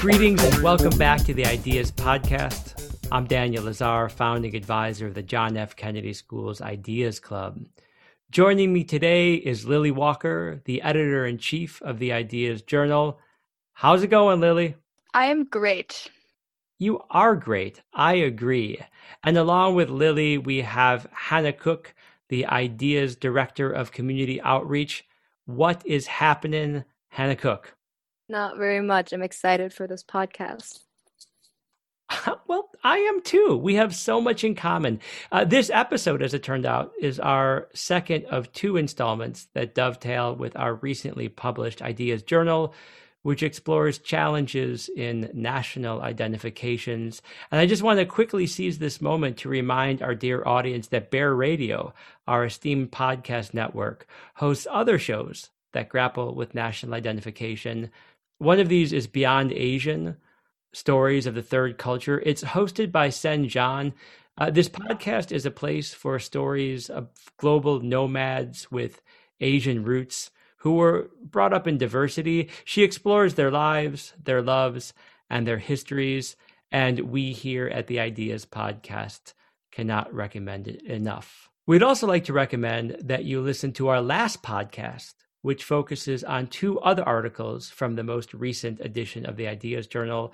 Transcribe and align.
Greetings 0.00 0.42
and 0.44 0.62
welcome 0.62 0.96
back 0.98 1.22
to 1.24 1.34
the 1.34 1.44
Ideas 1.46 1.90
Podcast. 1.90 2.96
I'm 3.10 3.26
Daniel 3.26 3.64
Lazar, 3.64 4.08
founding 4.08 4.54
advisor 4.54 5.06
of 5.06 5.14
the 5.14 5.22
John 5.22 5.56
F. 5.56 5.76
Kennedy 5.76 6.12
School's 6.12 6.60
Ideas 6.60 7.20
Club. 7.20 7.64
Joining 8.30 8.72
me 8.72 8.84
today 8.84 9.34
is 9.34 9.66
Lily 9.66 9.90
Walker, 9.90 10.60
the 10.64 10.82
editor 10.82 11.26
in 11.26 11.38
chief 11.38 11.80
of 11.82 11.98
the 11.98 12.12
Ideas 12.12 12.62
Journal. 12.62 13.18
How's 13.72 14.02
it 14.02 14.08
going, 14.08 14.40
Lily? 14.40 14.76
I 15.12 15.26
am 15.26 15.44
great. 15.44 16.10
You 16.78 17.00
are 17.10 17.36
great. 17.36 17.80
I 17.92 18.14
agree. 18.14 18.80
And 19.22 19.38
along 19.38 19.74
with 19.74 19.88
Lily, 19.88 20.38
we 20.38 20.62
have 20.62 21.06
Hannah 21.12 21.52
Cook, 21.52 21.94
the 22.34 22.46
Ideas 22.46 23.14
Director 23.14 23.70
of 23.70 23.92
Community 23.92 24.42
Outreach. 24.42 25.04
What 25.46 25.86
is 25.86 26.08
happening, 26.08 26.82
Hannah 27.10 27.36
Cook? 27.36 27.76
Not 28.28 28.56
very 28.56 28.80
much. 28.80 29.12
I'm 29.12 29.22
excited 29.22 29.72
for 29.72 29.86
this 29.86 30.02
podcast. 30.02 30.80
well, 32.48 32.70
I 32.82 32.98
am 32.98 33.22
too. 33.22 33.56
We 33.56 33.76
have 33.76 33.94
so 33.94 34.20
much 34.20 34.42
in 34.42 34.56
common. 34.56 34.98
Uh, 35.30 35.44
this 35.44 35.70
episode, 35.70 36.22
as 36.22 36.34
it 36.34 36.42
turned 36.42 36.66
out, 36.66 36.90
is 37.00 37.20
our 37.20 37.68
second 37.72 38.24
of 38.24 38.50
two 38.50 38.78
installments 38.78 39.46
that 39.54 39.76
dovetail 39.76 40.34
with 40.34 40.56
our 40.56 40.74
recently 40.74 41.28
published 41.28 41.82
Ideas 41.82 42.24
Journal, 42.24 42.74
which 43.24 43.42
explores 43.42 43.98
challenges 43.98 44.90
in 44.94 45.30
national 45.32 46.02
identifications. 46.02 47.22
And 47.50 47.58
I 47.58 47.64
just 47.64 47.82
want 47.82 47.98
to 47.98 48.04
quickly 48.04 48.46
seize 48.46 48.78
this 48.78 49.00
moment 49.00 49.38
to 49.38 49.48
remind 49.48 50.02
our 50.02 50.14
dear 50.14 50.46
audience 50.46 50.88
that 50.88 51.10
Bear 51.10 51.34
Radio, 51.34 51.94
our 52.28 52.44
esteemed 52.44 52.92
podcast 52.92 53.54
network, 53.54 54.06
hosts 54.34 54.66
other 54.70 54.98
shows 54.98 55.48
that 55.72 55.88
grapple 55.88 56.34
with 56.34 56.54
national 56.54 56.92
identification. 56.92 57.90
One 58.36 58.60
of 58.60 58.68
these 58.68 58.92
is 58.92 59.06
Beyond 59.06 59.52
Asian 59.52 60.18
Stories 60.74 61.24
of 61.24 61.34
the 61.34 61.42
Third 61.42 61.78
Culture. 61.78 62.22
It's 62.26 62.44
hosted 62.44 62.92
by 62.92 63.08
Sen 63.08 63.48
John. 63.48 63.94
Uh, 64.36 64.50
this 64.50 64.68
podcast 64.68 65.32
is 65.32 65.46
a 65.46 65.50
place 65.50 65.94
for 65.94 66.18
stories 66.18 66.90
of 66.90 67.08
global 67.38 67.80
nomads 67.80 68.70
with 68.70 69.00
Asian 69.40 69.82
roots 69.82 70.30
who 70.64 70.76
were 70.76 71.10
brought 71.22 71.52
up 71.52 71.66
in 71.68 71.76
diversity. 71.76 72.48
She 72.64 72.82
explores 72.82 73.34
their 73.34 73.50
lives, 73.50 74.14
their 74.24 74.40
loves, 74.40 74.94
and 75.28 75.46
their 75.46 75.58
histories. 75.58 76.36
And 76.72 77.00
we 77.00 77.32
here 77.34 77.68
at 77.68 77.86
the 77.86 78.00
Ideas 78.00 78.46
Podcast 78.46 79.34
cannot 79.70 80.12
recommend 80.14 80.66
it 80.66 80.80
enough. 80.82 81.50
We'd 81.66 81.82
also 81.82 82.06
like 82.06 82.24
to 82.24 82.32
recommend 82.32 82.96
that 83.02 83.26
you 83.26 83.42
listen 83.42 83.72
to 83.74 83.88
our 83.88 84.00
last 84.00 84.42
podcast, 84.42 85.12
which 85.42 85.64
focuses 85.64 86.24
on 86.24 86.46
two 86.46 86.80
other 86.80 87.02
articles 87.02 87.68
from 87.68 87.94
the 87.94 88.02
most 88.02 88.32
recent 88.32 88.80
edition 88.80 89.26
of 89.26 89.36
the 89.36 89.46
Ideas 89.46 89.86
Journal. 89.86 90.32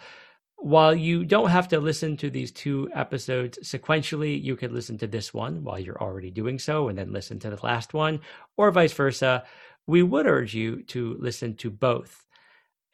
While 0.59 0.95
you 0.95 1.25
don't 1.25 1.51
have 1.51 1.67
to 1.69 1.81
listen 1.81 2.17
to 2.19 2.31
these 2.31 2.53
two 2.53 2.89
episodes 2.95 3.59
sequentially, 3.65 4.41
you 4.41 4.55
could 4.55 4.71
listen 4.71 4.97
to 4.99 5.09
this 5.09 5.35
one 5.35 5.65
while 5.65 5.81
you're 5.81 6.01
already 6.01 6.31
doing 6.31 6.61
so 6.61 6.89
and 6.89 6.97
then 6.97 7.13
listen 7.13 7.41
to 7.41 7.51
the 7.51 7.67
last 7.67 7.95
one, 7.95 8.21
or 8.57 8.71
vice 8.71 8.93
versa 8.93 9.43
we 9.91 10.05
would 10.05 10.25
urge 10.25 10.55
you 10.55 10.83
to 10.85 11.17
listen 11.19 11.57
to 11.57 11.69
both. 11.69 12.25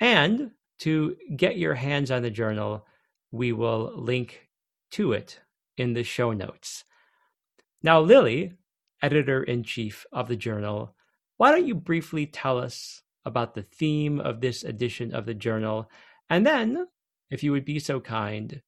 And 0.01 0.53
to 0.79 1.15
get 1.37 1.59
your 1.59 1.75
hands 1.75 2.11
on 2.11 2.23
the 2.23 2.31
journal, 2.31 2.87
we 3.31 3.53
will 3.53 3.93
link 3.95 4.49
to 4.93 5.13
it 5.13 5.41
in 5.77 5.93
the 5.93 6.03
show 6.03 6.33
notes. 6.33 6.85
Now, 7.83 8.01
Lily, 8.01 8.55
editor 9.03 9.43
in 9.43 9.63
chief 9.63 10.07
of 10.11 10.29
the 10.29 10.37
journal, 10.37 10.95
why 11.37 11.53
don't 11.53 11.67
you 11.67 11.75
briefly 11.75 12.25
tell 12.25 12.57
us 12.59 13.03
about 13.27 13.55
the 13.55 13.63
theme 13.63 14.19
of 14.19 14.41
this 14.41 14.65
edition 14.65 15.15
of 15.15 15.27
the 15.27 15.35
journal? 15.35 15.91
And 16.31 16.47
then, 16.47 16.87
if 17.31 17.43
you 17.43 17.53
would 17.53 17.67
be 17.67 17.79
so 17.79 18.01
kind, 18.01 18.63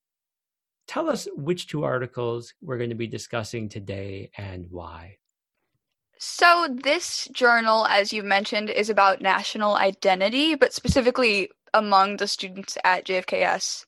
tell 0.87 1.09
us 1.09 1.29
which 1.35 1.67
two 1.67 1.83
articles 1.83 2.53
we're 2.61 2.77
going 2.77 2.91
to 2.91 2.95
be 2.95 3.07
discussing 3.07 3.71
today 3.71 4.31
and 4.37 4.67
why. 4.69 5.17
So, 6.19 6.69
this 6.83 7.29
journal, 7.33 7.87
as 7.87 8.13
you 8.13 8.25
mentioned, 8.25 8.71
is 8.71 8.91
about 8.91 9.21
national 9.21 9.77
identity, 9.77 10.57
but 10.57 10.73
specifically 10.73 11.51
among 11.73 12.17
the 12.17 12.27
students 12.27 12.77
at 12.85 13.07
JFKS. 13.07 13.85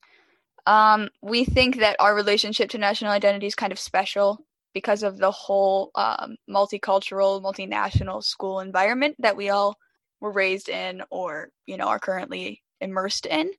Um, 0.66 1.08
we 1.22 1.44
think 1.44 1.78
that 1.78 1.96
our 1.98 2.14
relationship 2.14 2.70
to 2.70 2.78
national 2.78 3.10
identity 3.10 3.46
is 3.46 3.54
kind 3.54 3.72
of 3.72 3.78
special 3.78 4.38
because 4.74 5.02
of 5.02 5.18
the 5.18 5.30
whole 5.30 5.90
um, 5.96 6.36
multicultural, 6.48 7.42
multinational 7.42 8.22
school 8.22 8.60
environment 8.60 9.16
that 9.18 9.36
we 9.36 9.50
all 9.50 9.76
were 10.20 10.30
raised 10.30 10.68
in 10.68 11.02
or, 11.10 11.48
you 11.66 11.76
know, 11.76 11.88
are 11.88 11.98
currently 11.98 12.62
immersed 12.80 13.26
in. 13.26 13.50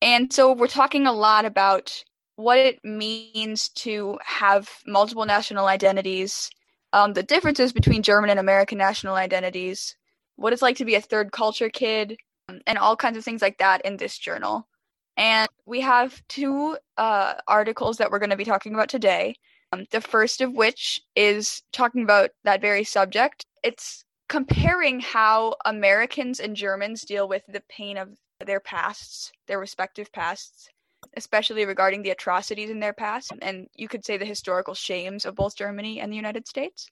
And 0.00 0.32
so 0.32 0.52
we're 0.54 0.68
talking 0.68 1.06
a 1.06 1.12
lot 1.12 1.44
about 1.44 2.02
what 2.36 2.58
it 2.58 2.82
means 2.84 3.68
to 3.70 4.18
have 4.24 4.70
multiple 4.86 5.26
national 5.26 5.66
identities 5.66 6.50
um, 6.94 7.12
the 7.12 7.24
differences 7.24 7.72
between 7.72 8.04
German 8.04 8.30
and 8.30 8.38
American 8.38 8.78
national 8.78 9.16
identities, 9.16 9.96
what 10.36 10.52
it's 10.52 10.62
like 10.62 10.76
to 10.76 10.84
be 10.84 10.94
a 10.94 11.00
third 11.00 11.32
culture 11.32 11.68
kid, 11.68 12.16
um, 12.48 12.60
and 12.68 12.78
all 12.78 12.94
kinds 12.94 13.16
of 13.16 13.24
things 13.24 13.42
like 13.42 13.58
that 13.58 13.84
in 13.84 13.96
this 13.96 14.16
journal. 14.16 14.68
And 15.16 15.48
we 15.66 15.80
have 15.80 16.22
two 16.28 16.78
uh, 16.96 17.34
articles 17.48 17.96
that 17.96 18.12
we're 18.12 18.20
going 18.20 18.30
to 18.30 18.36
be 18.36 18.44
talking 18.44 18.74
about 18.74 18.88
today. 18.88 19.34
Um, 19.72 19.86
the 19.90 20.00
first 20.00 20.40
of 20.40 20.52
which 20.52 21.02
is 21.16 21.62
talking 21.72 22.04
about 22.04 22.30
that 22.44 22.60
very 22.60 22.84
subject. 22.84 23.44
It's 23.64 24.04
comparing 24.28 25.00
how 25.00 25.56
Americans 25.64 26.38
and 26.38 26.54
Germans 26.54 27.02
deal 27.02 27.26
with 27.26 27.42
the 27.48 27.62
pain 27.68 27.96
of 27.96 28.10
their 28.46 28.60
pasts, 28.60 29.32
their 29.48 29.58
respective 29.58 30.12
pasts, 30.12 30.68
especially 31.16 31.64
regarding 31.64 32.02
the 32.02 32.10
atrocities 32.10 32.70
in 32.70 32.80
their 32.80 32.92
past, 32.92 33.32
and 33.42 33.68
you 33.74 33.88
could 33.88 34.04
say 34.04 34.16
the 34.16 34.24
historical 34.24 34.74
shames 34.74 35.24
of 35.24 35.34
both 35.34 35.56
Germany 35.56 36.00
and 36.00 36.10
the 36.12 36.16
United 36.16 36.48
States. 36.48 36.90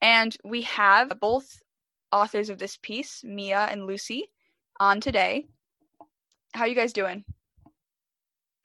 And 0.00 0.36
we 0.44 0.62
have 0.62 1.20
both 1.20 1.62
authors 2.10 2.50
of 2.50 2.58
this 2.58 2.76
piece, 2.76 3.22
Mia 3.24 3.68
and 3.70 3.86
Lucy, 3.86 4.28
on 4.80 5.00
today. 5.00 5.46
How 6.54 6.62
are 6.62 6.68
you 6.68 6.74
guys 6.74 6.92
doing? 6.92 7.24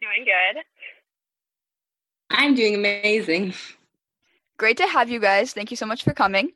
Doing 0.01 0.25
good. 0.25 0.63
I'm 2.29 2.55
doing 2.55 2.75
amazing. 2.75 3.53
Great 4.57 4.77
to 4.77 4.87
have 4.87 5.09
you 5.09 5.19
guys. 5.19 5.53
Thank 5.53 5.71
you 5.71 5.77
so 5.77 5.85
much 5.85 6.03
for 6.03 6.13
coming. 6.13 6.51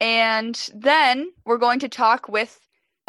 And 0.00 0.70
then 0.74 1.32
we're 1.44 1.58
going 1.58 1.80
to 1.80 1.88
talk 1.88 2.28
with 2.28 2.60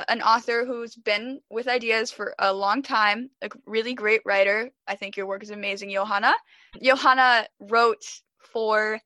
an 0.08 0.22
author 0.22 0.66
who's 0.66 0.96
been 0.96 1.40
with 1.50 1.68
ideas 1.68 2.12
for 2.12 2.34
a 2.40 2.54
long 2.54 2.82
time, 2.82 3.30
a 3.42 3.50
really 3.66 3.94
great 3.94 4.22
writer. 4.26 4.70
I 4.88 4.96
think 4.96 5.18
your 5.18 5.26
work 5.26 5.44
is 5.44 5.50
amazing, 5.50 5.92
Johanna. 5.92 6.34
Johanna 6.82 7.48
wrote 7.60 8.04
for 8.40 9.00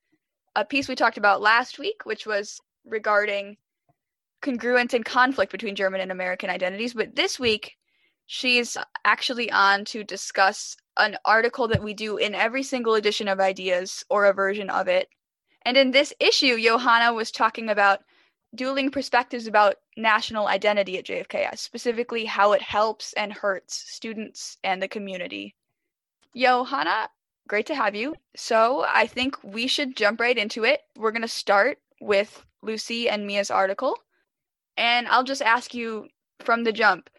a 0.56 0.66
piece 0.66 0.88
we 0.88 0.96
talked 0.96 1.18
about 1.18 1.42
last 1.42 1.80
week, 1.80 2.06
which 2.06 2.26
was 2.26 2.60
regarding 2.86 3.58
congruence 4.42 4.94
and 4.94 5.06
conflict 5.06 5.52
between 5.52 5.76
German 5.76 6.02
and 6.02 6.12
American 6.12 6.50
identities. 6.50 6.94
But 6.94 7.16
this 7.16 7.40
week, 7.40 7.78
she's 8.26 8.78
actually 9.06 9.52
on 9.52 9.86
to 9.86 10.04
discuss 10.04 10.76
an 10.98 11.18
article 11.26 11.68
that 11.70 11.84
we 11.84 11.94
do 11.94 12.18
in 12.18 12.36
every 12.36 12.64
single 12.64 12.96
edition 12.96 13.28
of 13.28 13.40
Ideas 13.40 14.04
or 14.10 14.26
a 14.26 14.34
version 14.34 14.70
of 14.70 14.88
it. 14.88 15.08
And 15.66 15.78
in 15.78 15.92
this 15.92 16.14
issue, 16.20 16.62
Johanna 16.62 17.14
was 17.14 17.32
talking 17.32 17.70
about 17.70 18.02
dueling 18.56 18.92
perspectives 18.92 19.48
about 19.48 19.76
national 19.98 20.48
identity 20.48 20.98
at 20.98 21.06
JFKS, 21.06 21.58
specifically 21.58 22.26
how 22.26 22.54
it 22.54 22.62
helps 22.62 23.14
and 23.14 23.34
hurts 23.34 23.76
students 23.88 24.58
and 24.64 24.82
the 24.82 24.88
community. 24.88 25.56
Johanna, 26.36 27.10
great 27.48 27.66
to 27.68 27.76
have 27.76 27.96
you. 27.96 28.16
So 28.36 28.86
I 28.88 29.08
think 29.08 29.38
we 29.44 29.68
should 29.68 29.96
jump 29.96 30.20
right 30.20 30.38
into 30.38 30.64
it. 30.64 30.82
We're 30.98 31.12
going 31.12 31.24
to 31.24 31.28
start 31.28 31.80
with 32.00 32.46
Lucy 32.62 33.10
and 33.10 33.26
Mia's 33.26 33.52
article. 33.52 33.98
And 34.78 35.08
I'll 35.08 35.24
just 35.24 35.42
ask 35.42 35.74
you 35.74 36.08
from 36.40 36.64
the 36.64 36.72
jump 36.72 37.10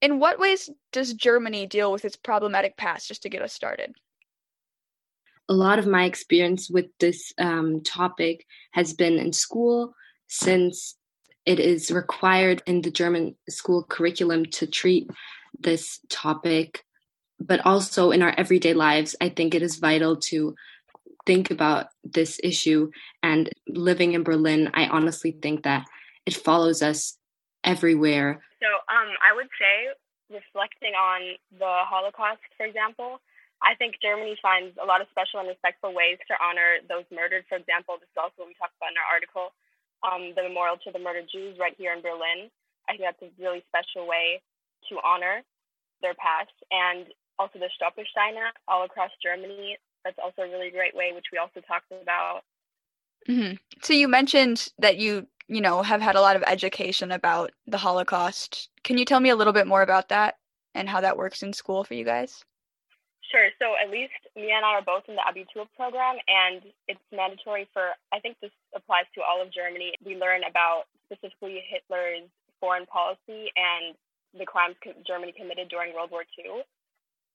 in 0.00 0.18
what 0.18 0.38
ways 0.38 0.70
does 0.92 1.14
Germany 1.14 1.66
deal 1.66 1.92
with 1.92 2.04
its 2.04 2.16
problematic 2.16 2.76
past, 2.76 3.08
just 3.08 3.22
to 3.22 3.28
get 3.28 3.42
us 3.42 3.52
started? 3.52 3.94
A 5.48 5.54
lot 5.54 5.78
of 5.78 5.86
my 5.86 6.04
experience 6.04 6.70
with 6.70 6.86
this 6.98 7.32
um, 7.38 7.82
topic 7.82 8.46
has 8.70 8.94
been 8.94 9.18
in 9.18 9.32
school 9.32 9.94
since 10.30 10.96
it 11.44 11.58
is 11.58 11.90
required 11.90 12.62
in 12.64 12.82
the 12.82 12.90
German 12.90 13.34
school 13.48 13.82
curriculum 13.82 14.46
to 14.46 14.66
treat 14.66 15.10
this 15.58 15.98
topic, 16.08 16.84
but 17.40 17.60
also 17.66 18.12
in 18.12 18.22
our 18.22 18.32
everyday 18.38 18.72
lives, 18.72 19.16
I 19.20 19.28
think 19.28 19.54
it 19.54 19.62
is 19.62 19.76
vital 19.76 20.16
to 20.30 20.54
think 21.26 21.50
about 21.50 21.88
this 22.04 22.38
issue. 22.44 22.90
And 23.24 23.50
living 23.66 24.12
in 24.12 24.22
Berlin, 24.22 24.70
I 24.72 24.86
honestly 24.86 25.32
think 25.42 25.64
that 25.64 25.84
it 26.26 26.34
follows 26.34 26.80
us 26.80 27.18
everywhere. 27.64 28.40
So 28.62 28.70
um, 28.86 29.10
I 29.18 29.34
would 29.34 29.50
say, 29.58 29.90
reflecting 30.30 30.94
on 30.94 31.34
the 31.58 31.74
Holocaust, 31.90 32.40
for 32.56 32.66
example, 32.66 33.20
I 33.60 33.74
think 33.74 33.96
Germany 34.00 34.38
finds 34.40 34.78
a 34.80 34.86
lot 34.86 35.02
of 35.02 35.08
special 35.10 35.40
and 35.40 35.48
respectful 35.48 35.92
ways 35.92 36.22
to 36.28 36.34
honor 36.38 36.78
those 36.88 37.04
murdered. 37.10 37.44
For 37.48 37.58
example, 37.58 37.98
this 37.98 38.08
is 38.08 38.16
also 38.16 38.46
what 38.46 38.48
we 38.48 38.56
talked 38.56 38.78
about 38.78 38.94
in 38.94 39.00
our 39.02 39.10
article, 39.10 39.52
um, 40.02 40.32
the 40.36 40.42
memorial 40.42 40.76
to 40.84 40.92
the 40.92 40.98
murdered 40.98 41.28
Jews 41.32 41.56
right 41.58 41.74
here 41.76 41.92
in 41.92 42.02
Berlin. 42.02 42.50
I 42.88 42.96
think 42.96 43.04
that's 43.04 43.22
a 43.22 43.30
really 43.42 43.64
special 43.68 44.08
way 44.08 44.40
to 44.88 44.96
honor 45.04 45.42
their 46.02 46.14
past. 46.14 46.52
And 46.70 47.06
also 47.38 47.58
the 47.58 47.70
Stolpersteine 47.80 48.40
all 48.68 48.84
across 48.84 49.10
Germany. 49.22 49.76
That's 50.04 50.18
also 50.22 50.42
a 50.42 50.50
really 50.50 50.70
great 50.70 50.94
way, 50.94 51.12
which 51.14 51.26
we 51.32 51.38
also 51.38 51.60
talked 51.60 51.90
about. 51.90 52.42
Mm-hmm. 53.28 53.56
So 53.82 53.92
you 53.92 54.08
mentioned 54.08 54.68
that 54.78 54.96
you, 54.96 55.26
you 55.48 55.60
know, 55.60 55.82
have 55.82 56.00
had 56.00 56.16
a 56.16 56.20
lot 56.20 56.36
of 56.36 56.44
education 56.46 57.12
about 57.12 57.52
the 57.66 57.78
Holocaust. 57.78 58.70
Can 58.82 58.98
you 58.98 59.04
tell 59.04 59.20
me 59.20 59.30
a 59.30 59.36
little 59.36 59.52
bit 59.52 59.66
more 59.66 59.82
about 59.82 60.08
that 60.08 60.36
and 60.74 60.88
how 60.88 61.00
that 61.00 61.16
works 61.16 61.42
in 61.42 61.52
school 61.52 61.84
for 61.84 61.94
you 61.94 62.04
guys? 62.04 62.44
Sure. 63.30 63.48
So 63.62 63.74
at 63.82 63.90
least 63.90 64.18
Mia 64.34 64.56
and 64.56 64.64
I 64.64 64.74
are 64.74 64.82
both 64.82 65.04
in 65.08 65.14
the 65.14 65.22
Abitur 65.22 65.66
program, 65.76 66.16
and 66.26 66.62
it's 66.88 67.00
mandatory 67.14 67.68
for, 67.72 67.90
I 68.12 68.18
think 68.18 68.36
this 68.42 68.50
applies 68.74 69.04
to 69.14 69.22
all 69.22 69.40
of 69.40 69.52
Germany. 69.52 69.94
We 70.04 70.16
learn 70.16 70.42
about 70.48 70.84
specifically 71.06 71.62
Hitler's 71.70 72.28
foreign 72.60 72.86
policy 72.86 73.50
and 73.56 73.94
the 74.36 74.44
crimes 74.46 74.76
Germany 75.06 75.32
committed 75.36 75.68
during 75.68 75.94
World 75.94 76.10
War 76.10 76.24
II. 76.38 76.62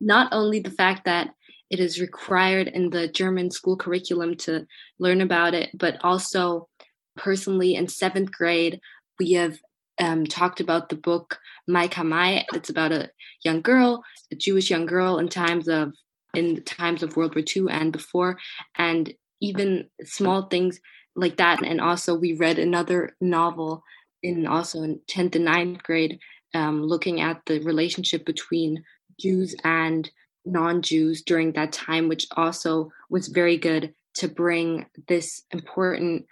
Not 0.02 0.34
only 0.34 0.60
the 0.60 0.72
fact 0.72 1.06
that 1.06 1.30
it 1.70 1.80
is 1.80 2.02
required 2.02 2.68
in 2.68 2.90
the 2.90 3.08
German 3.08 3.50
school 3.50 3.78
curriculum 3.78 4.36
to 4.38 4.68
learn 5.00 5.22
about 5.22 5.54
it, 5.54 5.70
but 5.74 5.98
also 6.04 6.68
personally 7.16 7.76
in 7.76 7.88
seventh 7.88 8.32
grade, 8.32 8.80
we 9.20 9.32
have 9.34 9.58
um, 10.00 10.26
talked 10.26 10.60
about 10.60 10.90
the 10.90 10.96
book 10.96 11.40
Malka 11.68 12.04
Mai. 12.04 12.46
It's 12.54 12.70
about 12.70 12.92
a 12.92 13.10
young 13.44 13.62
girl, 13.62 14.04
a 14.32 14.36
Jewish 14.36 14.70
young 14.70 14.86
girl 14.86 15.18
in 15.18 15.30
times 15.30 15.68
of 15.68 15.94
in 16.34 16.62
times 16.64 17.02
of 17.02 17.16
World 17.16 17.34
War 17.34 17.46
II 17.56 17.68
and 17.70 17.94
before, 17.94 18.38
and 18.78 19.14
even 19.40 19.90
small 20.04 20.44
things 20.44 20.80
like 21.16 21.38
that. 21.38 21.64
And 21.64 21.80
also, 21.80 22.14
we 22.16 22.34
read 22.34 22.60
another 22.60 23.16
novel 23.22 23.84
in 24.22 24.46
also 24.46 24.82
in 24.82 25.00
tenth 25.08 25.36
and 25.36 25.48
9th 25.48 25.84
grade, 25.84 26.20
um, 26.54 26.84
looking 26.84 27.22
at 27.22 27.42
the 27.46 27.60
relationship 27.60 28.26
between 28.26 28.84
Jews 29.20 29.56
and 29.64 30.10
non-Jews 30.46 31.22
during 31.22 31.54
that 31.54 31.72
time, 31.72 32.08
which 32.08 32.28
also 32.36 32.92
was 33.10 33.28
very 33.28 33.58
good 33.58 33.94
to 34.16 34.28
bring 34.28 34.86
this 35.08 35.44
important 35.52 36.26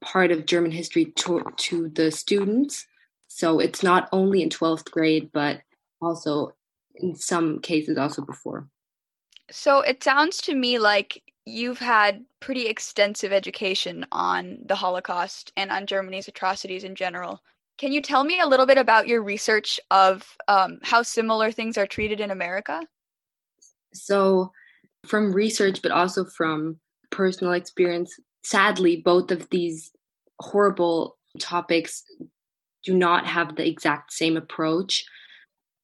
part 0.00 0.32
of 0.32 0.46
German 0.46 0.70
history 0.70 1.06
to, 1.16 1.42
to 1.56 1.88
the 1.90 2.10
students 2.10 2.86
so 3.34 3.58
it's 3.58 3.82
not 3.82 4.08
only 4.12 4.42
in 4.42 4.48
12th 4.48 4.92
grade, 4.92 5.30
but 5.32 5.60
also 6.00 6.54
in 6.94 7.16
some 7.16 7.58
cases 7.58 7.98
also 7.98 8.22
before. 8.22 8.68
So 9.50 9.80
it 9.80 10.04
sounds 10.04 10.36
to 10.42 10.54
me 10.54 10.78
like 10.78 11.20
you've 11.44 11.80
had 11.80 12.24
pretty 12.38 12.68
extensive 12.68 13.32
education 13.32 14.06
on 14.12 14.58
the 14.64 14.76
Holocaust 14.76 15.52
and 15.56 15.72
on 15.72 15.88
Germany's 15.88 16.28
atrocities 16.28 16.84
in 16.84 16.94
general. 16.94 17.40
Can 17.76 17.90
you 17.90 18.00
tell 18.00 18.22
me 18.22 18.38
a 18.38 18.46
little 18.46 18.66
bit 18.66 18.78
about 18.78 19.08
your 19.08 19.20
research 19.20 19.80
of 19.90 20.24
um, 20.46 20.78
how 20.84 21.02
similar 21.02 21.50
things 21.50 21.76
are 21.76 21.88
treated 21.88 22.20
in 22.20 22.30
America? 22.30 22.82
So, 23.94 24.52
from 25.06 25.32
research, 25.32 25.82
but 25.82 25.90
also 25.90 26.24
from 26.24 26.78
personal 27.10 27.54
experience, 27.54 28.14
sadly, 28.44 29.02
both 29.04 29.32
of 29.32 29.50
these 29.50 29.90
horrible 30.38 31.16
topics 31.40 32.04
do 32.84 32.94
not 32.94 33.26
have 33.26 33.56
the 33.56 33.66
exact 33.66 34.12
same 34.12 34.36
approach, 34.36 35.04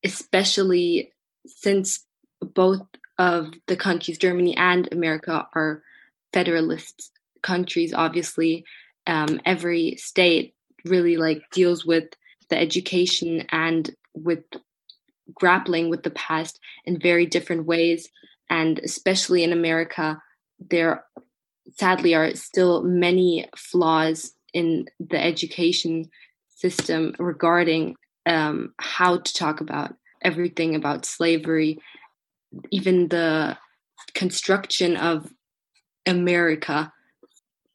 especially 0.05 1.13
since 1.47 2.05
both 2.41 2.83
of 3.19 3.53
the 3.67 3.77
countries, 3.77 4.19
Germany 4.19 4.57
and 4.57 4.89
America, 4.93 5.47
are 5.55 5.83
federalist 6.33 7.11
countries. 7.43 7.93
Obviously, 7.95 8.65
um, 9.07 9.41
every 9.45 9.97
state 9.97 10.55
really 10.85 11.17
like 11.17 11.43
deals 11.53 11.85
with 11.85 12.05
the 12.49 12.59
education 12.59 13.47
and 13.51 13.95
with 14.15 14.45
grappling 15.35 15.91
with 15.91 16.03
the 16.03 16.11
past 16.11 16.59
in 16.85 16.99
very 16.99 17.27
different 17.27 17.67
ways. 17.67 18.09
And 18.49 18.79
especially 18.81 19.45
in 19.45 19.53
America, 19.53 20.21
there 20.59 21.05
sadly 21.77 22.15
are 22.15 22.35
still 22.35 22.83
many 22.83 23.49
flaws 23.57 24.33
in 24.53 24.87
the 24.99 25.23
education 25.23 26.11
system 26.61 27.15
regarding 27.19 27.97
um, 28.27 28.75
how 28.79 29.19
to 29.19 29.33
talk 29.33 29.61
about 29.61 29.95
everything 30.23 30.77
about 30.77 31.07
slavery, 31.07 31.79
even 32.71 33.09
the 33.09 33.57
construction 34.13 34.97
of 34.97 35.33
America. 36.07 36.93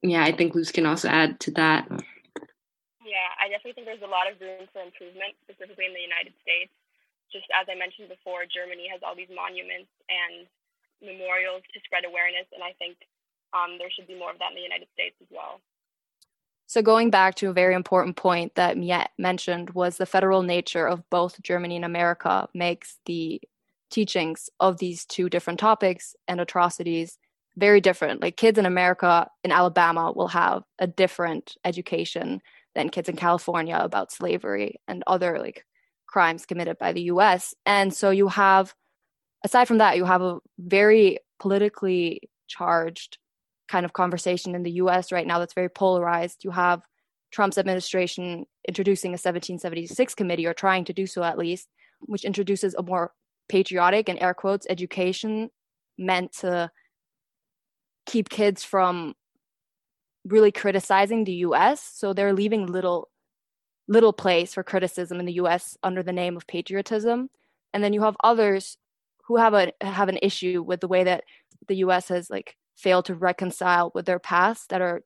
Yeah, 0.03 0.23
I 0.23 0.31
think 0.31 0.53
Luz 0.53 0.71
can 0.71 0.85
also 0.85 1.09
add 1.09 1.39
to 1.41 1.51
that. 1.57 1.89
Yeah, 3.01 3.29
I 3.41 3.49
definitely 3.49 3.73
think 3.73 3.87
there's 3.89 4.05
a 4.05 4.09
lot 4.09 4.29
of 4.29 4.37
room 4.37 4.69
for 4.69 4.81
improvement, 4.81 5.33
specifically 5.45 5.89
in 5.89 5.97
the 5.97 6.05
United 6.05 6.33
States. 6.41 6.73
Just 7.33 7.49
as 7.57 7.65
I 7.65 7.73
mentioned 7.73 8.09
before, 8.09 8.45
Germany 8.45 8.85
has 8.93 9.01
all 9.01 9.17
these 9.17 9.33
monuments 9.33 9.89
and 10.09 10.45
memorials 11.01 11.65
to 11.73 11.77
spread 11.85 12.05
awareness, 12.05 12.45
and 12.53 12.61
I 12.61 12.77
think 12.77 13.01
um, 13.53 13.81
there 13.81 13.89
should 13.89 14.05
be 14.05 14.17
more 14.17 14.29
of 14.29 14.38
that 14.38 14.53
in 14.53 14.61
the 14.61 14.65
United 14.65 14.88
States 14.93 15.17
as 15.21 15.29
well. 15.33 15.61
So, 16.67 16.81
going 16.81 17.12
back 17.12 17.35
to 17.35 17.50
a 17.50 17.53
very 17.53 17.75
important 17.75 18.17
point 18.17 18.56
that 18.56 18.77
Miette 18.77 19.12
mentioned 19.17 19.69
was 19.71 19.97
the 19.97 20.06
federal 20.06 20.41
nature 20.41 20.88
of 20.88 21.07
both 21.09 21.41
Germany 21.41 21.75
and 21.75 21.85
America 21.85 22.47
makes 22.53 22.97
the 23.06 23.41
teachings 23.91 24.50
of 24.59 24.77
these 24.77 25.06
two 25.06 25.29
different 25.29 25.59
topics 25.59 26.15
and 26.27 26.41
atrocities 26.41 27.17
very 27.57 27.79
different. 27.79 28.21
Like 28.21 28.35
kids 28.35 28.57
in 28.57 28.65
America, 28.65 29.27
in 29.44 29.51
Alabama, 29.51 30.12
will 30.12 30.27
have 30.29 30.63
a 30.79 30.88
different 30.88 31.56
education 31.63 32.41
than 32.73 32.89
kids 32.89 33.09
in 33.09 33.15
California 33.15 33.77
about 33.77 34.12
slavery 34.12 34.81
and 34.88 35.03
other 35.07 35.39
like 35.39 35.65
crimes 36.07 36.45
committed 36.45 36.77
by 36.77 36.91
the 36.94 37.03
US. 37.03 37.53
And 37.65 37.94
so 37.94 38.09
you 38.09 38.27
have, 38.27 38.73
aside 39.44 39.67
from 39.67 39.77
that, 39.77 39.97
you 39.97 40.06
have 40.06 40.21
a 40.21 40.39
very 40.57 41.19
politically 41.39 42.29
charged 42.47 43.17
kind 43.67 43.85
of 43.85 43.94
conversation 43.94 44.56
in 44.56 44.63
the 44.63 44.71
US 44.71 45.12
right 45.12 45.27
now 45.27 45.39
that's 45.39 45.53
very 45.53 45.69
polarized. 45.69 46.44
You 46.44 46.51
have 46.51 46.81
Trump's 47.31 47.57
administration 47.57 48.45
introducing 48.67 49.09
a 49.09 49.19
1776 49.19 50.15
committee, 50.15 50.45
or 50.45 50.53
trying 50.53 50.85
to 50.85 50.94
do 50.94 51.06
so 51.06 51.23
at 51.23 51.38
least, 51.38 51.67
which 52.01 52.23
introduces 52.23 52.73
a 52.75 52.83
more 52.83 53.12
patriotic 53.50 54.09
and 54.09 54.21
air 54.21 54.33
quotes 54.33 54.65
education 54.69 55.50
meant 55.97 56.31
to 56.33 56.69
keep 58.06 58.29
kids 58.29 58.63
from 58.63 59.15
really 60.25 60.51
criticizing 60.51 61.23
the 61.23 61.33
US. 61.47 61.81
So 61.94 62.13
they're 62.13 62.33
leaving 62.33 62.67
little 62.67 63.09
little 63.88 64.13
place 64.13 64.53
for 64.53 64.63
criticism 64.63 65.19
in 65.19 65.25
the 65.25 65.34
US 65.34 65.77
under 65.84 66.01
the 66.01 66.13
name 66.13 66.36
of 66.38 66.48
patriotism. 66.48 67.29
And 67.74 67.84
then 67.84 67.93
you 67.93 68.01
have 68.01 68.17
others 68.24 68.77
who 69.27 69.38
have 69.38 69.53
a 69.53 69.72
have 69.81 70.10
an 70.10 70.19
issue 70.22 70.63
with 70.63 70.79
the 70.79 70.88
way 70.88 71.03
that 71.03 71.24
the 71.67 71.75
US 71.77 72.07
has 72.10 72.29
like 72.29 72.55
fail 72.75 73.01
to 73.03 73.15
reconcile 73.15 73.91
with 73.96 74.05
their 74.05 74.20
past 74.20 74.70
that 74.70 74.82
are 74.82 75.01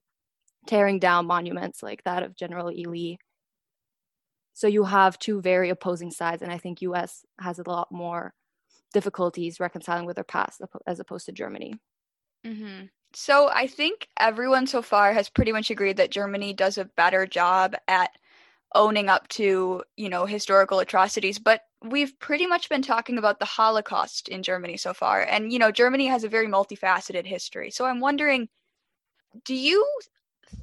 tearing 0.67 0.99
down 0.99 1.25
monuments 1.25 1.81
like 1.81 2.03
that 2.03 2.23
of 2.23 2.35
General 2.35 2.71
Ely. 2.71 3.15
So 4.53 4.67
you 4.67 4.83
have 4.83 5.17
two 5.17 5.41
very 5.41 5.69
opposing 5.69 6.11
sides, 6.11 6.41
and 6.41 6.51
I 6.51 6.57
think 6.57 6.81
U.S. 6.81 7.25
has 7.39 7.59
a 7.59 7.69
lot 7.69 7.91
more 7.91 8.33
difficulties 8.93 9.59
reconciling 9.59 10.05
with 10.05 10.15
their 10.15 10.23
past 10.23 10.61
as 10.85 10.99
opposed 10.99 11.27
to 11.27 11.31
Germany. 11.31 11.75
Mm-hmm. 12.45 12.85
So 13.13 13.49
I 13.49 13.67
think 13.67 14.07
everyone 14.19 14.67
so 14.67 14.81
far 14.81 15.13
has 15.13 15.29
pretty 15.29 15.51
much 15.51 15.71
agreed 15.71 15.97
that 15.97 16.11
Germany 16.11 16.53
does 16.53 16.77
a 16.77 16.85
better 16.85 17.25
job 17.25 17.75
at 17.87 18.11
owning 18.75 19.09
up 19.09 19.27
to 19.29 19.83
you 19.97 20.09
know 20.09 20.25
historical 20.25 20.79
atrocities, 20.79 21.39
but 21.39 21.61
we've 21.83 22.17
pretty 22.19 22.45
much 22.45 22.69
been 22.69 22.81
talking 22.81 23.17
about 23.17 23.39
the 23.39 23.45
Holocaust 23.45 24.27
in 24.27 24.43
Germany 24.43 24.77
so 24.77 24.93
far. 24.93 25.21
And, 25.21 25.53
you 25.53 25.59
know, 25.59 25.71
Germany 25.71 26.07
has 26.07 26.23
a 26.23 26.29
very 26.29 26.47
multifaceted 26.47 27.25
history. 27.25 27.71
So 27.71 27.85
I'm 27.85 27.99
wondering 27.99 28.49
do 29.45 29.53
you 29.53 29.85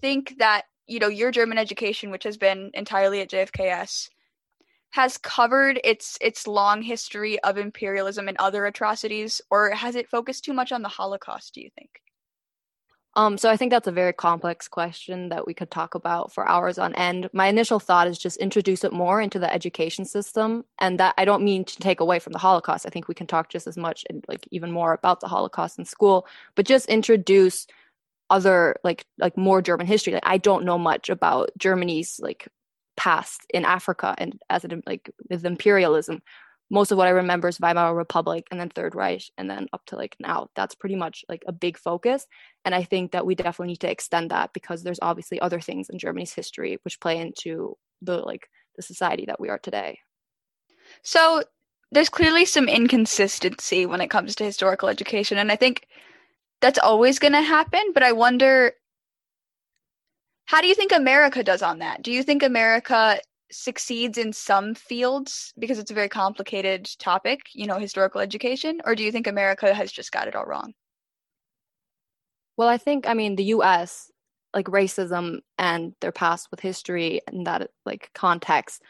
think 0.00 0.38
that, 0.38 0.64
you 0.86 0.98
know, 0.98 1.08
your 1.08 1.30
German 1.30 1.56
education, 1.56 2.10
which 2.10 2.24
has 2.24 2.36
been 2.36 2.70
entirely 2.74 3.20
at 3.20 3.30
JFKS, 3.30 4.10
has 4.90 5.18
covered 5.18 5.80
its 5.84 6.18
its 6.20 6.46
long 6.46 6.82
history 6.82 7.38
of 7.40 7.58
imperialism 7.58 8.28
and 8.28 8.36
other 8.38 8.66
atrocities 8.66 9.40
or 9.50 9.70
has 9.70 9.94
it 9.94 10.08
focused 10.08 10.44
too 10.44 10.54
much 10.54 10.72
on 10.72 10.80
the 10.82 10.88
holocaust 10.88 11.52
do 11.52 11.60
you 11.60 11.68
think 11.78 12.00
um, 13.16 13.38
so 13.38 13.50
I 13.50 13.56
think 13.56 13.70
that's 13.70 13.86
a 13.86 13.92
very 13.92 14.12
complex 14.12 14.68
question 14.68 15.30
that 15.30 15.46
we 15.46 15.54
could 15.54 15.70
talk 15.70 15.94
about 15.94 16.34
for 16.34 16.46
hours 16.46 16.78
on 16.78 16.94
end. 16.94 17.30
My 17.32 17.46
initial 17.46 17.80
thought 17.80 18.08
is 18.08 18.18
just 18.18 18.36
introduce 18.36 18.84
it 18.84 18.92
more 18.92 19.22
into 19.22 19.38
the 19.38 19.52
education 19.52 20.04
system, 20.04 20.66
and 20.78 21.00
that 21.00 21.14
I 21.16 21.24
don't 21.24 21.42
mean 21.42 21.64
to 21.64 21.78
take 21.78 22.00
away 22.00 22.18
from 22.18 22.34
the 22.34 22.38
Holocaust. 22.38 22.84
I 22.86 22.90
think 22.90 23.08
we 23.08 23.14
can 23.14 23.26
talk 23.26 23.48
just 23.48 23.66
as 23.66 23.78
much 23.78 24.04
and 24.10 24.22
like 24.28 24.46
even 24.50 24.70
more 24.70 24.92
about 24.92 25.20
the 25.20 25.28
Holocaust 25.28 25.78
in 25.78 25.86
school, 25.86 26.26
but 26.54 26.66
just 26.66 26.86
introduce 26.88 27.66
other 28.28 28.76
like 28.84 29.06
like 29.18 29.36
more 29.38 29.62
German 29.62 29.86
history. 29.86 30.12
Like 30.12 30.22
I 30.26 30.36
don't 30.38 30.64
know 30.66 30.78
much 30.78 31.08
about 31.08 31.50
Germany's 31.58 32.20
like 32.20 32.48
past 32.98 33.42
in 33.54 33.64
Africa 33.64 34.14
and 34.18 34.38
as 34.50 34.64
it 34.64 34.72
like 34.86 35.10
with 35.30 35.44
imperialism, 35.46 36.22
most 36.70 36.90
of 36.90 36.98
what 36.98 37.06
I 37.06 37.10
remember 37.10 37.48
is 37.48 37.60
Weimar 37.60 37.94
Republic 37.94 38.46
and 38.50 38.58
then 38.58 38.70
Third 38.70 38.94
Reich 38.94 39.30
and 39.38 39.48
then 39.48 39.68
up 39.72 39.84
to 39.86 39.96
like 39.96 40.16
now. 40.18 40.48
That's 40.56 40.74
pretty 40.74 40.96
much 40.96 41.24
like 41.28 41.44
a 41.46 41.52
big 41.52 41.78
focus. 41.78 42.26
And 42.64 42.74
I 42.74 42.82
think 42.82 43.12
that 43.12 43.24
we 43.24 43.34
definitely 43.34 43.68
need 43.68 43.80
to 43.80 43.90
extend 43.90 44.30
that 44.30 44.52
because 44.52 44.82
there's 44.82 44.98
obviously 45.00 45.40
other 45.40 45.60
things 45.60 45.88
in 45.88 45.98
Germany's 45.98 46.34
history 46.34 46.78
which 46.82 47.00
play 47.00 47.18
into 47.18 47.76
the 48.02 48.18
like 48.18 48.48
the 48.74 48.82
society 48.82 49.26
that 49.26 49.40
we 49.40 49.48
are 49.48 49.58
today. 49.58 50.00
So 51.02 51.44
there's 51.92 52.08
clearly 52.08 52.44
some 52.44 52.68
inconsistency 52.68 53.86
when 53.86 54.00
it 54.00 54.10
comes 54.10 54.34
to 54.36 54.44
historical 54.44 54.88
education. 54.88 55.38
And 55.38 55.52
I 55.52 55.56
think 55.56 55.86
that's 56.60 56.78
always 56.78 57.18
going 57.18 57.32
to 57.32 57.42
happen. 57.42 57.92
But 57.94 58.02
I 58.02 58.12
wonder 58.12 58.72
how 60.46 60.60
do 60.60 60.68
you 60.68 60.74
think 60.74 60.92
America 60.92 61.42
does 61.44 61.62
on 61.62 61.78
that? 61.78 62.02
Do 62.02 62.10
you 62.10 62.22
think 62.22 62.42
America 62.42 63.20
succeeds 63.50 64.18
in 64.18 64.32
some 64.32 64.74
fields 64.74 65.52
because 65.58 65.78
it's 65.78 65.90
a 65.90 65.94
very 65.94 66.08
complicated 66.08 66.88
topic, 66.98 67.40
you 67.52 67.66
know, 67.66 67.78
historical 67.78 68.20
education? 68.20 68.80
Or 68.84 68.94
do 68.94 69.02
you 69.02 69.12
think 69.12 69.26
America 69.26 69.72
has 69.72 69.92
just 69.92 70.12
got 70.12 70.28
it 70.28 70.34
all 70.34 70.44
wrong? 70.44 70.74
Well, 72.56 72.68
I 72.68 72.78
think, 72.78 73.06
I 73.06 73.14
mean, 73.14 73.36
the 73.36 73.44
US, 73.44 74.10
like 74.54 74.66
racism 74.66 75.40
and 75.58 75.94
their 76.00 76.12
past 76.12 76.48
with 76.50 76.60
history 76.60 77.20
and 77.26 77.46
that 77.46 77.70
like 77.84 78.10
context 78.14 78.82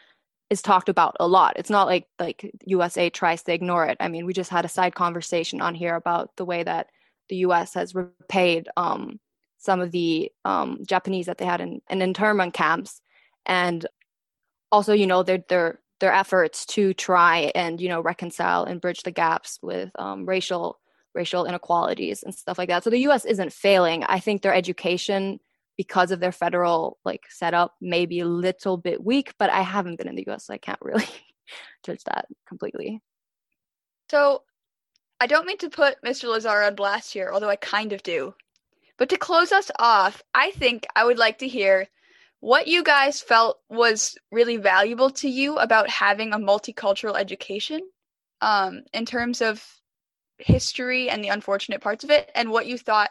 is 0.49 0.61
talked 0.61 0.87
about 0.87 1.17
a 1.19 1.27
lot. 1.27 1.53
It's 1.57 1.69
not 1.69 1.87
like 1.87 2.07
like 2.19 2.49
USA 2.65 3.09
tries 3.09 3.43
to 3.43 3.53
ignore 3.53 3.85
it. 3.85 3.97
I 3.99 4.07
mean, 4.07 4.25
we 4.25 4.33
just 4.33 4.49
had 4.49 4.63
a 4.63 4.69
side 4.69 4.95
conversation 4.95 5.61
on 5.61 5.75
here 5.75 5.95
about 5.95 6.31
the 6.37 6.45
way 6.45 6.63
that 6.63 6.87
the 7.27 7.37
US 7.37 7.73
has 7.73 7.93
repaid 7.93 8.69
um, 8.77 9.19
some 9.57 9.81
of 9.81 9.91
the 9.91 10.31
um, 10.45 10.79
Japanese 10.87 11.25
that 11.25 11.37
they 11.37 11.45
had 11.45 11.59
in, 11.59 11.81
in 11.89 12.01
internment 12.01 12.53
camps 12.53 13.01
and 13.45 13.85
also 14.71 14.93
you 14.93 15.07
know 15.07 15.23
their 15.23 15.43
their 15.49 15.79
their 15.99 16.13
efforts 16.13 16.65
to 16.65 16.93
try 16.93 17.51
and 17.55 17.81
you 17.81 17.89
know 17.89 18.01
reconcile 18.01 18.63
and 18.63 18.81
bridge 18.81 19.03
the 19.03 19.11
gaps 19.11 19.59
with 19.61 19.89
um, 19.99 20.25
racial 20.25 20.79
racial 21.13 21.45
inequalities 21.45 22.21
and 22.21 22.33
stuff 22.33 22.57
like 22.59 22.69
that. 22.69 22.83
So 22.83 22.91
the 22.91 22.99
us 22.99 23.25
isn't 23.25 23.51
failing. 23.51 24.03
I 24.03 24.19
think 24.19 24.41
their 24.41 24.53
education 24.53 25.39
because 25.77 26.11
of 26.11 26.19
their 26.19 26.31
federal 26.31 26.97
like 27.05 27.23
setup 27.29 27.75
may 27.79 28.05
be 28.05 28.19
a 28.19 28.25
little 28.25 28.77
bit 28.77 29.03
weak 29.03 29.33
but 29.37 29.49
i 29.49 29.61
haven't 29.61 29.97
been 29.97 30.07
in 30.07 30.15
the 30.15 30.25
us 30.25 30.47
so 30.47 30.53
i 30.53 30.57
can't 30.57 30.81
really 30.81 31.05
judge 31.85 32.03
that 32.05 32.25
completely. 32.47 32.99
So 34.09 34.41
i 35.21 35.27
don't 35.27 35.45
mean 35.45 35.59
to 35.59 35.69
put 35.69 36.01
mr 36.03 36.27
lazar 36.29 36.63
on 36.63 36.75
blast 36.75 37.13
here 37.13 37.29
although 37.31 37.49
i 37.49 37.55
kind 37.55 37.93
of 37.93 38.03
do. 38.03 38.33
But 38.97 39.09
to 39.09 39.17
close 39.17 39.51
us 39.51 39.71
off 39.79 40.23
i 40.33 40.51
think 40.51 40.85
i 40.95 41.05
would 41.05 41.19
like 41.19 41.37
to 41.39 41.47
hear 41.47 41.87
what 42.39 42.67
you 42.67 42.83
guys 42.83 43.21
felt 43.21 43.59
was 43.69 44.17
really 44.31 44.57
valuable 44.57 45.09
to 45.09 45.29
you 45.29 45.57
about 45.57 45.89
having 45.89 46.33
a 46.33 46.39
multicultural 46.39 47.17
education 47.17 47.81
um, 48.41 48.83
in 48.93 49.05
terms 49.05 49.41
of 49.41 49.65
history 50.37 51.09
and 51.09 51.23
the 51.23 51.29
unfortunate 51.29 51.81
parts 51.81 52.03
of 52.03 52.11
it, 52.11 52.29
and 52.35 52.51
what 52.51 52.67
you 52.67 52.77
thought 52.77 53.09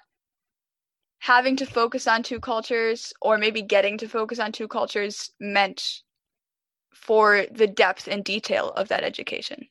having 1.19 1.57
to 1.57 1.67
focus 1.67 2.07
on 2.07 2.23
two 2.23 2.39
cultures 2.39 3.13
or 3.21 3.39
maybe 3.39 3.63
getting 3.63 3.99
to 3.99 4.09
focus 4.09 4.39
on 4.39 4.53
two 4.53 4.69
cultures 4.69 5.33
meant 5.41 6.03
for 6.95 7.47
the 7.51 7.67
depth 7.67 8.07
and 8.07 8.25
detail 8.25 8.71
of 8.71 8.89
that 8.89 9.03
education. 9.03 9.67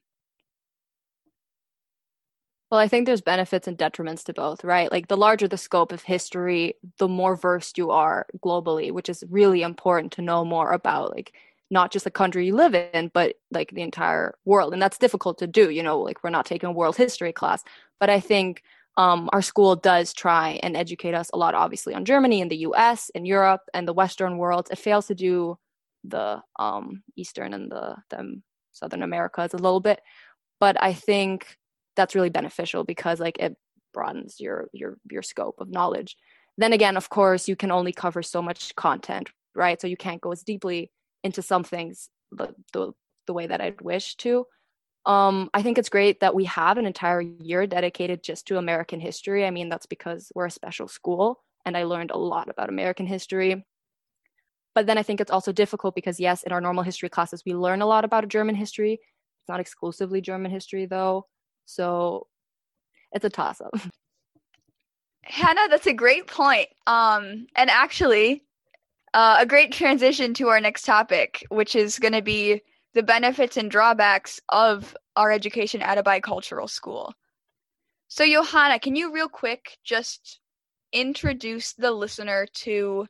Well, 2.72 2.80
I 2.80 2.88
think 2.88 3.06
there's 3.06 3.22
benefits 3.22 3.68
and 3.68 3.78
detriments 3.78 4.24
to 4.26 4.34
both, 4.34 4.64
right? 4.64 4.92
Like 4.92 5.08
the 5.08 5.18
larger 5.18 5.48
the 5.48 5.58
scope 5.58 5.92
of 5.92 6.02
history, 6.02 6.76
the 6.98 7.08
more 7.08 7.36
versed 7.36 7.78
you 7.78 7.92
are 7.92 8.26
globally, 8.44 8.92
which 8.92 9.08
is 9.08 9.24
really 9.30 9.62
important 9.62 10.12
to 10.14 10.22
know 10.22 10.44
more 10.44 10.72
about 10.72 11.12
like 11.12 11.34
not 11.70 11.92
just 11.92 12.06
the 12.06 12.12
country 12.12 12.48
you 12.48 12.56
live 12.56 12.74
in, 12.76 13.12
but 13.14 13.36
like 13.52 13.72
the 13.72 13.82
entire 13.82 14.36
world. 14.46 14.74
And 14.74 14.82
that's 14.82 14.98
difficult 14.98 15.38
to 15.40 15.48
do, 15.48 15.70
you 15.70 15.84
know, 15.84 16.00
like 16.00 16.24
we're 16.24 16.30
not 16.32 16.46
taking 16.46 16.68
a 16.70 16.72
world 16.72 16.96
history 16.96 17.32
class, 17.32 17.64
but 18.00 18.10
I 18.10 18.20
think 18.20 18.64
um, 18.98 19.30
our 19.34 19.42
school 19.42 19.76
does 19.76 20.14
try 20.14 20.60
and 20.64 20.76
educate 20.76 21.14
us 21.14 21.30
a 21.34 21.38
lot, 21.38 21.54
obviously, 21.54 21.94
on 21.94 22.06
Germany 22.06 22.42
and 22.42 22.50
the 22.50 22.58
US 22.58 23.12
and 23.14 23.28
Europe 23.28 23.62
and 23.74 23.88
the 23.88 23.94
Western 23.94 24.38
world. 24.38 24.70
It 24.72 24.78
fails 24.78 25.08
to 25.08 25.16
do 25.16 25.58
the 26.04 26.42
um, 26.58 27.04
Eastern 27.16 27.54
and 27.54 27.72
the, 27.72 27.96
the 28.10 28.42
Southern 28.72 29.04
Americas 29.04 29.54
a 29.54 29.58
little 29.58 29.82
bit. 29.82 30.02
But 30.60 30.82
I 30.82 30.94
think 30.94 31.58
that's 31.96 32.16
really 32.16 32.30
beneficial 32.30 32.84
because 32.84 33.20
like 33.20 33.38
it 33.40 33.56
broadens 33.94 34.40
your 34.40 34.68
your 34.74 34.98
your 35.10 35.22
scope 35.22 35.56
of 35.60 35.70
knowledge 35.70 36.18
then 36.58 36.74
again 36.74 36.98
of 36.98 37.10
course 37.10 37.48
you 37.48 37.56
can 37.56 37.72
only 37.72 37.94
cover 37.94 38.22
so 38.22 38.42
much 38.42 38.76
content 38.76 39.30
right 39.56 39.80
so 39.80 39.88
you 39.88 39.98
can't 39.98 40.22
go 40.22 40.32
as 40.32 40.44
deeply 40.44 40.92
into 41.24 41.42
some 41.42 41.64
things 41.64 42.10
the 42.32 42.54
the, 42.74 42.92
the 43.28 43.34
way 43.34 43.48
that 43.48 43.62
i'd 43.62 43.82
wish 43.82 44.16
to 44.16 44.46
um, 45.06 45.52
I 45.54 45.62
think 45.62 45.78
it's 45.78 45.90
great 45.90 46.20
that 46.22 46.34
we 46.34 46.46
have 46.46 46.78
an 46.78 46.86
entire 46.86 47.22
year 47.22 47.68
dedicated 47.68 48.24
just 48.24 48.48
to 48.48 48.58
American 48.58 49.00
history. 49.00 49.46
I 49.46 49.52
mean, 49.52 49.70
that's 49.70 49.86
because 49.86 50.32
we're 50.34 50.48
a 50.48 50.52
special 50.52 50.88
school 50.88 51.44
and 51.66 51.78
I 51.78 51.84
learned 51.84 52.12
a 52.12 52.18
lot 52.18 52.50
about 52.50 52.70
American 52.70 53.06
history. 53.06 53.66
But 54.74 54.88
then 54.88 54.98
I 54.98 55.04
think 55.04 55.22
it's 55.22 55.32
also 55.32 55.52
difficult 55.52 55.96
because, 55.96 56.20
yes, 56.20 56.44
in 56.44 56.52
our 56.52 56.60
normal 56.60 56.84
history 56.84 57.10
classes, 57.10 57.44
we 57.46 57.54
learn 57.54 57.82
a 57.82 57.86
lot 57.86 58.04
about 58.04 58.28
German 58.28 58.56
history. 58.56 58.94
It's 58.94 59.50
not 59.50 59.60
exclusively 59.60 60.22
German 60.22 60.52
history, 60.52 60.86
though. 60.86 61.28
So 61.66 62.28
it's 63.12 63.26
a 63.26 63.30
toss 63.30 63.62
up. 63.62 63.74
Hannah, 65.24 65.68
that's 65.70 65.88
a 65.88 65.94
great 65.94 66.28
point. 66.28 66.68
Um, 66.86 67.48
and 67.56 67.70
actually, 67.70 68.44
uh, 69.14 69.38
a 69.40 69.46
great 69.46 69.72
transition 69.72 70.34
to 70.36 70.50
our 70.50 70.60
next 70.60 70.84
topic, 70.86 71.44
which 71.50 71.76
is 71.76 71.98
going 71.98 72.14
to 72.14 72.22
be 72.22 72.62
the 72.94 73.02
benefits 73.02 73.58
and 73.58 73.72
drawbacks 73.72 74.40
of 74.50 74.96
our 75.16 75.32
education 75.32 75.82
at 75.82 75.98
a 75.98 76.04
bicultural 76.04 76.70
school. 76.70 77.14
So, 78.08 78.26
Johanna, 78.26 78.80
can 78.80 78.96
you 78.96 79.12
real 79.12 79.28
quick 79.30 79.78
just 79.84 80.40
introduce 80.94 81.74
the 81.74 81.92
listener 81.92 82.46
to 82.54 83.08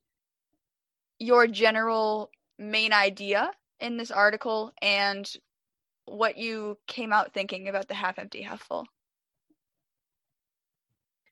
your 1.20 1.48
general 1.48 2.32
main 2.58 2.94
idea 2.94 3.52
in 3.80 3.98
this 3.98 4.12
article 4.12 4.72
and 4.82 5.30
what 6.06 6.38
you 6.38 6.78
came 6.88 7.12
out 7.12 7.34
thinking 7.34 7.68
about 7.68 7.88
the 7.88 7.94
half 7.94 8.20
empty, 8.20 8.42
half 8.42 8.62
full. 8.62 8.86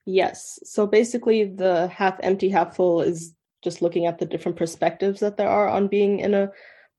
Yes. 0.06 0.58
So 0.64 0.86
basically, 0.86 1.44
the 1.44 1.88
half 1.88 2.18
empty, 2.22 2.48
half 2.50 2.76
full 2.76 3.00
is 3.00 3.34
just 3.62 3.80
looking 3.80 4.06
at 4.06 4.18
the 4.18 4.26
different 4.26 4.58
perspectives 4.58 5.20
that 5.20 5.36
there 5.36 5.48
are 5.48 5.68
on 5.68 5.88
being 5.88 6.20
in 6.20 6.34
a 6.34 6.50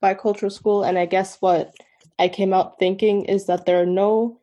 bicultural 0.03 0.51
school. 0.51 0.83
And 0.83 0.97
I 0.97 1.05
guess 1.05 1.37
what 1.39 1.75
I 2.17 2.27
came 2.27 2.53
out 2.53 2.79
thinking 2.79 3.25
is 3.25 3.45
that 3.45 3.65
there 3.65 3.81
are 3.81 3.85
no 3.85 4.39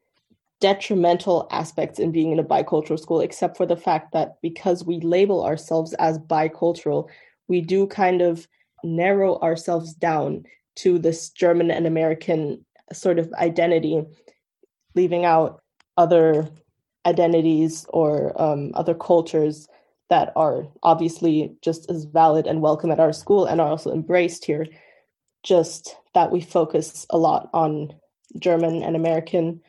detrimental 0.60 1.48
aspects 1.50 1.98
in 1.98 2.12
being 2.12 2.30
in 2.30 2.38
a 2.38 2.44
bicultural 2.44 3.00
school, 3.00 3.20
except 3.20 3.56
for 3.56 3.66
the 3.66 3.76
fact 3.76 4.12
that 4.12 4.36
because 4.42 4.84
we 4.84 5.00
label 5.00 5.44
ourselves 5.44 5.92
as 5.94 6.18
bicultural, 6.20 7.08
we 7.48 7.60
do 7.60 7.88
kind 7.88 8.22
of 8.22 8.46
narrow 8.84 9.40
ourselves 9.40 9.92
down 9.92 10.44
to 10.76 10.98
this 10.98 11.30
German 11.30 11.70
and 11.72 11.86
American 11.86 12.64
sort 12.92 13.18
of 13.18 13.32
identity, 13.34 14.02
leaving 14.94 15.24
out 15.24 15.62
other 15.96 16.48
identities 17.06 17.86
or 17.88 18.40
um, 18.40 18.70
other 18.74 18.94
cultures 18.94 19.68
that 20.10 20.32
are 20.36 20.66
obviously 20.82 21.56
just 21.62 21.90
as 21.90 22.04
valid 22.04 22.46
and 22.46 22.60
welcome 22.60 22.90
at 22.90 23.00
our 23.00 23.12
school 23.12 23.46
and 23.46 23.60
are 23.60 23.68
also 23.68 23.92
embraced 23.92 24.44
here. 24.44 24.66
Just 25.42 25.96
that 26.14 26.30
we 26.30 26.40
focus 26.40 27.06
a 27.10 27.18
lot 27.18 27.48
on 27.52 27.92
German 28.38 28.82
and 28.82 28.94
American. 28.94 29.60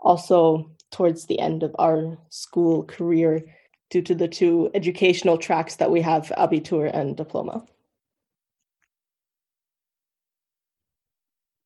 Also, 0.00 0.70
towards 0.90 1.26
the 1.26 1.38
end 1.38 1.62
of 1.62 1.74
our 1.78 2.18
school 2.28 2.84
career, 2.84 3.44
due 3.90 4.02
to 4.02 4.14
the 4.14 4.28
two 4.28 4.70
educational 4.74 5.38
tracks 5.38 5.76
that 5.76 5.90
we 5.90 6.00
have, 6.00 6.32
Abitur 6.36 6.90
and 6.92 7.16
Diploma. 7.16 7.64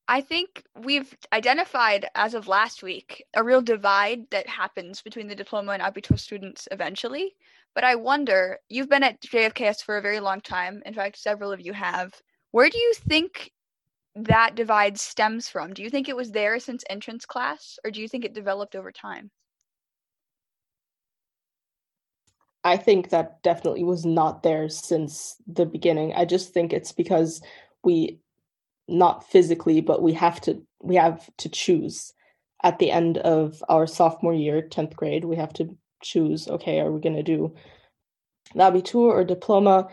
I 0.08 0.20
think 0.20 0.62
we've 0.76 1.16
identified 1.32 2.08
as 2.14 2.34
of 2.34 2.46
last 2.46 2.82
week 2.82 3.24
a 3.34 3.42
real 3.42 3.60
divide 3.60 4.30
that 4.30 4.48
happens 4.48 5.02
between 5.02 5.26
the 5.26 5.34
diploma 5.34 5.72
and 5.72 5.82
abitur 5.82 6.18
students 6.18 6.68
eventually. 6.70 7.34
But 7.74 7.84
I 7.84 7.96
wonder, 7.96 8.58
you've 8.68 8.88
been 8.88 9.02
at 9.02 9.20
JFKS 9.20 9.82
for 9.82 9.98
a 9.98 10.02
very 10.02 10.20
long 10.20 10.40
time. 10.40 10.82
In 10.86 10.94
fact, 10.94 11.18
several 11.18 11.52
of 11.52 11.60
you 11.60 11.72
have. 11.72 12.14
Where 12.52 12.70
do 12.70 12.78
you 12.78 12.94
think 12.94 13.52
that 14.14 14.54
divide 14.54 14.98
stems 14.98 15.48
from? 15.48 15.74
Do 15.74 15.82
you 15.82 15.90
think 15.90 16.08
it 16.08 16.16
was 16.16 16.30
there 16.30 16.58
since 16.58 16.84
entrance 16.88 17.26
class, 17.26 17.78
or 17.84 17.90
do 17.90 18.00
you 18.00 18.08
think 18.08 18.24
it 18.24 18.32
developed 18.32 18.76
over 18.76 18.92
time? 18.92 19.30
I 22.64 22.76
think 22.76 23.10
that 23.10 23.42
definitely 23.42 23.84
was 23.84 24.06
not 24.06 24.42
there 24.42 24.68
since 24.68 25.36
the 25.46 25.66
beginning. 25.66 26.14
I 26.14 26.24
just 26.24 26.54
think 26.54 26.72
it's 26.72 26.92
because 26.92 27.42
we 27.84 28.20
not 28.88 29.28
physically, 29.28 29.80
but 29.80 30.02
we 30.02 30.12
have 30.12 30.40
to 30.42 30.62
we 30.82 30.96
have 30.96 31.28
to 31.38 31.48
choose 31.48 32.12
at 32.62 32.78
the 32.78 32.90
end 32.90 33.18
of 33.18 33.62
our 33.68 33.86
sophomore 33.86 34.34
year, 34.34 34.62
10th 34.62 34.96
grade, 34.96 35.24
we 35.24 35.36
have 35.36 35.52
to 35.54 35.76
choose, 36.02 36.48
okay, 36.48 36.80
are 36.80 36.90
we 36.90 37.00
going 37.00 37.16
to 37.16 37.22
do 37.22 37.54
Abitur 38.54 38.94
or 38.96 39.24
diploma? 39.24 39.88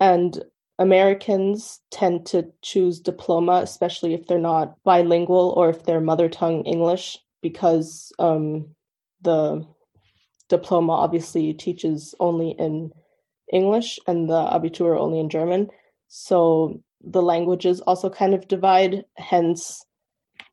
And 0.00 0.42
Americans 0.78 1.80
tend 1.90 2.26
to 2.26 2.52
choose 2.62 3.00
diploma, 3.00 3.60
especially 3.62 4.14
if 4.14 4.26
they're 4.26 4.38
not 4.38 4.74
bilingual 4.84 5.54
or 5.56 5.70
if 5.70 5.84
they're 5.84 6.00
mother 6.00 6.28
tongue 6.28 6.64
English, 6.64 7.18
because 7.40 8.12
um, 8.18 8.74
the 9.22 9.66
diploma 10.48 10.92
obviously 10.92 11.52
teaches 11.54 12.14
only 12.20 12.50
in 12.58 12.92
English 13.52 13.98
and 14.06 14.28
the 14.28 14.34
Abitur 14.34 14.98
only 14.98 15.20
in 15.20 15.30
German. 15.30 15.68
So 16.08 16.82
the 17.02 17.22
languages 17.22 17.80
also 17.80 18.10
kind 18.10 18.34
of 18.34 18.48
divide, 18.48 19.04
hence, 19.16 19.84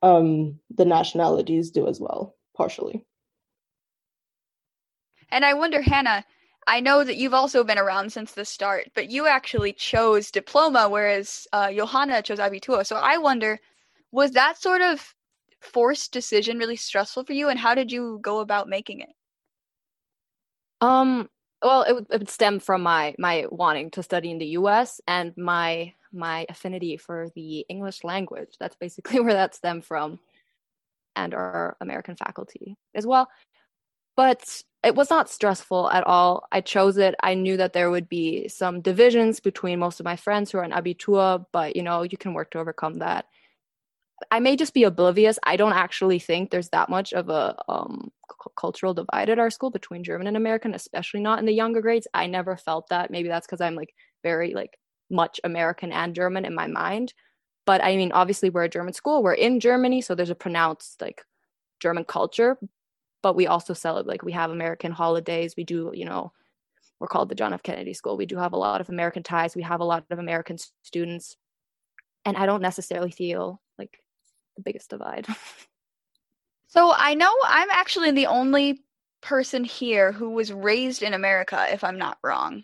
um, 0.02 0.58
the 0.74 0.84
nationalities 0.84 1.70
do 1.70 1.86
as 1.86 2.00
well, 2.00 2.34
partially. 2.56 3.04
And 5.30 5.44
I 5.44 5.54
wonder, 5.54 5.82
Hannah, 5.82 6.24
I 6.66 6.80
know 6.80 7.04
that 7.04 7.16
you've 7.16 7.34
also 7.34 7.64
been 7.64 7.78
around 7.78 8.12
since 8.12 8.32
the 8.32 8.44
start, 8.44 8.90
but 8.94 9.10
you 9.10 9.26
actually 9.26 9.72
chose 9.72 10.30
diploma, 10.30 10.88
whereas 10.88 11.46
uh, 11.52 11.72
Johanna 11.72 12.22
chose 12.22 12.38
Abitur. 12.38 12.84
So 12.86 12.96
I 12.96 13.18
wonder, 13.18 13.60
was 14.12 14.32
that 14.32 14.60
sort 14.60 14.82
of 14.82 15.14
forced 15.60 16.12
decision 16.12 16.58
really 16.58 16.76
stressful 16.76 17.24
for 17.24 17.32
you, 17.32 17.48
and 17.48 17.58
how 17.58 17.74
did 17.74 17.90
you 17.90 18.18
go 18.22 18.40
about 18.40 18.68
making 18.68 19.00
it? 19.00 19.10
Um. 20.80 21.28
Well, 21.62 21.82
it 21.82 21.94
would, 21.94 22.06
it 22.10 22.18
would 22.18 22.28
stem 22.28 22.60
from 22.60 22.82
my 22.82 23.14
my 23.18 23.46
wanting 23.50 23.90
to 23.92 24.02
study 24.02 24.30
in 24.30 24.38
the 24.38 24.46
U.S. 24.58 25.00
and 25.08 25.32
my 25.36 25.94
my 26.16 26.46
affinity 26.48 26.96
for 26.96 27.28
the 27.34 27.60
English 27.68 28.04
language. 28.04 28.56
That's 28.58 28.76
basically 28.76 29.20
where 29.22 29.34
that 29.34 29.54
stemmed 29.54 29.84
from, 29.84 30.18
and 31.14 31.34
our 31.34 31.76
American 31.80 32.16
faculty 32.16 32.76
as 32.94 33.06
well. 33.06 33.28
But 34.16 34.62
it 34.82 34.94
was 34.94 35.10
not 35.10 35.28
stressful 35.28 35.90
at 35.90 36.06
all. 36.06 36.46
I 36.52 36.60
chose 36.60 36.96
it. 36.96 37.14
I 37.22 37.34
knew 37.34 37.56
that 37.56 37.72
there 37.72 37.90
would 37.90 38.08
be 38.08 38.48
some 38.48 38.80
divisions 38.80 39.40
between 39.40 39.78
most 39.78 40.00
of 40.00 40.04
my 40.04 40.16
friends 40.16 40.50
who 40.50 40.58
are 40.58 40.64
in 40.64 40.70
Abitur, 40.70 41.44
but 41.52 41.76
you 41.76 41.82
know, 41.82 42.02
you 42.02 42.16
can 42.16 42.32
work 42.34 42.50
to 42.52 42.58
overcome 42.58 42.94
that. 42.94 43.26
I 44.30 44.40
may 44.40 44.56
just 44.56 44.74
be 44.74 44.84
oblivious. 44.84 45.38
I 45.42 45.56
don't 45.56 45.74
actually 45.74 46.18
think 46.18 46.50
there's 46.50 46.70
that 46.70 46.88
much 46.88 47.12
of 47.12 47.28
a 47.28 47.54
um, 47.68 48.10
c- 48.30 48.50
cultural 48.56 48.94
divide 48.94 49.28
at 49.28 49.38
our 49.38 49.50
school 49.50 49.70
between 49.70 50.04
German 50.04 50.26
and 50.26 50.36
American, 50.36 50.72
especially 50.74 51.20
not 51.20 51.38
in 51.38 51.44
the 51.44 51.52
younger 51.52 51.82
grades. 51.82 52.08
I 52.14 52.26
never 52.26 52.56
felt 52.56 52.88
that. 52.88 53.10
Maybe 53.10 53.28
that's 53.28 53.46
because 53.46 53.60
I'm 53.60 53.74
like 53.74 53.92
very 54.22 54.54
like 54.54 54.78
much 55.10 55.40
American 55.44 55.92
and 55.92 56.14
German 56.14 56.44
in 56.44 56.54
my 56.54 56.66
mind. 56.66 57.14
But 57.64 57.82
I 57.82 57.96
mean, 57.96 58.12
obviously, 58.12 58.50
we're 58.50 58.64
a 58.64 58.68
German 58.68 58.94
school. 58.94 59.22
We're 59.22 59.34
in 59.34 59.60
Germany, 59.60 60.00
so 60.00 60.14
there's 60.14 60.30
a 60.30 60.34
pronounced 60.34 61.00
like 61.00 61.22
German 61.80 62.04
culture 62.04 62.58
but 63.26 63.34
we 63.34 63.48
also 63.48 63.74
celebrate 63.74 64.12
like 64.12 64.22
we 64.22 64.30
have 64.30 64.52
American 64.52 64.92
holidays. 64.92 65.54
We 65.56 65.64
do, 65.64 65.90
you 65.92 66.04
know, 66.04 66.30
we're 67.00 67.08
called 67.08 67.28
the 67.28 67.34
John 67.34 67.52
F. 67.52 67.60
Kennedy 67.60 67.92
School. 67.92 68.16
We 68.16 68.24
do 68.24 68.36
have 68.36 68.52
a 68.52 68.56
lot 68.56 68.80
of 68.80 68.88
American 68.88 69.24
ties. 69.24 69.56
We 69.56 69.62
have 69.62 69.80
a 69.80 69.84
lot 69.84 70.04
of 70.12 70.20
American 70.20 70.58
students. 70.82 71.36
And 72.24 72.36
I 72.36 72.46
don't 72.46 72.62
necessarily 72.62 73.10
feel 73.10 73.60
like 73.78 73.98
the 74.54 74.62
biggest 74.62 74.90
divide. 74.90 75.26
so 76.68 76.92
I 76.96 77.14
know 77.14 77.34
I'm 77.44 77.68
actually 77.72 78.12
the 78.12 78.28
only 78.28 78.84
person 79.22 79.64
here 79.64 80.12
who 80.12 80.30
was 80.30 80.52
raised 80.52 81.02
in 81.02 81.12
America, 81.12 81.66
if 81.72 81.82
I'm 81.82 81.98
not 81.98 82.18
wrong. 82.22 82.62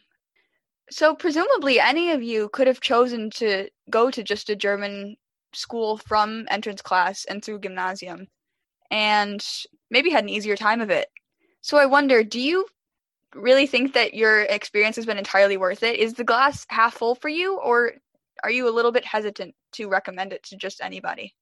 So 0.92 1.14
presumably 1.14 1.80
any 1.80 2.10
of 2.10 2.22
you 2.22 2.50
could 2.50 2.66
have 2.66 2.80
chosen 2.80 3.30
to 3.36 3.68
go 3.88 4.10
to 4.10 4.22
just 4.22 4.50
a 4.50 4.56
German 4.56 5.16
school 5.54 5.96
from 5.96 6.46
entrance 6.50 6.82
class 6.82 7.24
and 7.24 7.42
through 7.42 7.60
gymnasium 7.60 8.26
and 8.90 9.42
maybe 9.90 10.10
had 10.10 10.24
an 10.24 10.28
easier 10.28 10.54
time 10.54 10.82
of 10.82 10.90
it. 10.90 11.08
So 11.62 11.78
I 11.78 11.86
wonder, 11.86 12.22
do 12.22 12.38
you 12.38 12.66
really 13.34 13.66
think 13.66 13.94
that 13.94 14.12
your 14.12 14.42
experience 14.42 14.96
has 14.96 15.06
been 15.06 15.16
entirely 15.16 15.56
worth 15.56 15.82
it? 15.82 15.98
Is 15.98 16.12
the 16.12 16.24
glass 16.24 16.66
half 16.68 16.94
full 16.94 17.14
for 17.14 17.30
you, 17.30 17.56
or 17.56 17.92
are 18.42 18.50
you 18.50 18.68
a 18.68 18.76
little 18.76 18.92
bit 18.92 19.06
hesitant 19.06 19.54
to 19.72 19.88
recommend 19.88 20.34
it 20.34 20.42
to 20.44 20.56
just 20.56 20.82
anybody? 20.82 21.34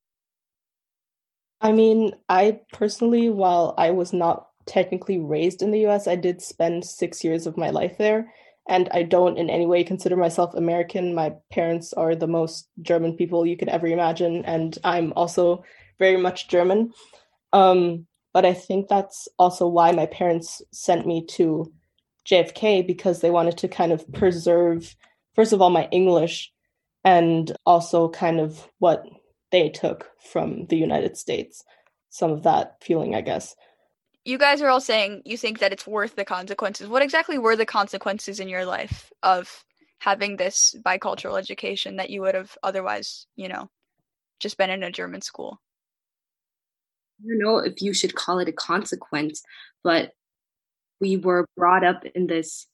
I 1.61 1.73
mean, 1.73 2.13
I 2.29 2.61
personally, 2.73 3.31
while 3.31 3.75
I 3.77 3.91
was 3.91 4.13
not 4.13 4.49
technically 4.67 5.19
raised 5.19 5.61
in 5.61 5.73
the 5.73 5.87
US, 5.89 6.07
I 6.07 6.15
did 6.15 6.41
spend 6.41 6.85
six 6.85 7.25
years 7.25 7.49
of 7.49 7.57
my 7.57 7.71
life 7.71 7.99
there. 7.99 8.33
And 8.69 8.89
I 8.93 9.03
don't 9.03 9.39
in 9.39 9.51
any 9.51 9.67
way 9.67 9.83
consider 9.83 10.17
myself 10.17 10.55
American. 10.55 11.15
My 11.15 11.35
parents 11.51 11.93
are 11.93 12.15
the 12.15 12.27
most 12.29 12.69
German 12.83 13.17
people 13.17 13.47
you 13.47 13.57
could 13.57 13.69
ever 13.69 13.87
imagine. 13.87 14.45
And 14.45 14.79
I'm 14.85 15.13
also 15.17 15.65
very 15.99 16.17
much 16.17 16.49
German. 16.49 16.93
Um, 17.53 18.07
but 18.33 18.45
I 18.45 18.55
think 18.55 18.89
that's 18.89 19.29
also 19.39 19.67
why 19.67 19.91
my 19.93 20.07
parents 20.07 20.63
sent 20.73 21.07
me 21.07 21.27
to 21.31 21.73
JFK 22.29 22.87
because 22.87 23.21
they 23.21 23.31
wanted 23.31 23.59
to 23.59 23.69
kind 23.69 23.93
of 23.93 24.11
preserve, 24.13 24.95
first 25.35 25.53
of 25.53 25.61
all, 25.61 25.71
my 25.71 25.89
English 25.91 26.53
and 27.05 27.57
also 27.67 28.09
kind 28.09 28.41
of 28.41 28.69
what 28.79 29.05
they 29.51 29.69
took 29.69 30.11
from 30.31 30.67
the 30.67 30.77
United 30.77 31.17
States. 31.17 31.65
Some 32.11 32.31
of 32.31 32.43
that 32.43 32.77
feeling, 32.83 33.15
I 33.15 33.21
guess. 33.21 33.57
You 34.25 34.39
guys 34.39 34.61
are 34.61 34.69
all 34.69 34.81
saying 34.81 35.23
you 35.25 35.37
think 35.37 35.61
that 35.61 35.73
it's 35.73 35.87
worth 35.87 36.15
the 36.15 36.25
consequences. 36.25 36.89
What 36.89 37.03
exactly 37.03 37.39
were 37.39 37.57
the 37.57 37.67
consequences 37.67 38.39
in 38.39 38.49
your 38.49 38.67
life 38.67 39.11
of 39.23 39.65
having 39.99 40.37
this 40.37 40.75
bicultural 40.85 41.39
education 41.39 41.97
that 41.97 42.11
you 42.11 42.21
would 42.23 42.35
have 42.35 42.57
otherwise, 42.63 43.27
you 43.37 43.49
know, 43.49 43.71
just 44.39 44.59
been 44.59 44.71
in 44.71 44.83
a 44.83 44.91
German 44.91 45.23
school? 45.23 45.61
I 47.23 47.29
don't 47.29 47.39
know 47.39 47.59
if 47.59 47.81
you 47.83 47.93
should 47.93 48.15
call 48.15 48.39
it 48.39 48.49
a 48.49 48.53
consequence, 48.53 49.43
but 49.83 50.13
we 51.01 51.17
were 51.17 51.47
brought 51.57 51.85
up 51.85 52.05
in 52.15 52.27
this 52.27 52.67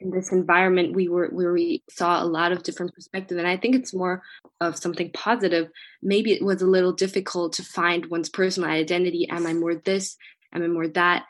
in 0.00 0.10
this 0.10 0.30
environment 0.30 0.94
we 0.94 1.08
were 1.08 1.26
where 1.28 1.52
we 1.52 1.82
saw 1.90 2.22
a 2.22 2.24
lot 2.24 2.52
of 2.52 2.62
different 2.62 2.94
perspectives 2.94 3.36
and 3.36 3.48
i 3.48 3.56
think 3.56 3.74
it's 3.74 3.92
more 3.92 4.22
of 4.60 4.76
something 4.76 5.10
positive 5.12 5.68
maybe 6.02 6.32
it 6.32 6.44
was 6.44 6.62
a 6.62 6.66
little 6.66 6.92
difficult 6.92 7.52
to 7.52 7.64
find 7.64 8.06
one's 8.06 8.28
personal 8.28 8.70
identity 8.70 9.28
am 9.28 9.44
i 9.44 9.52
more 9.52 9.74
this 9.74 10.16
am 10.52 10.62
i 10.62 10.66
more 10.66 10.88
that 10.88 11.24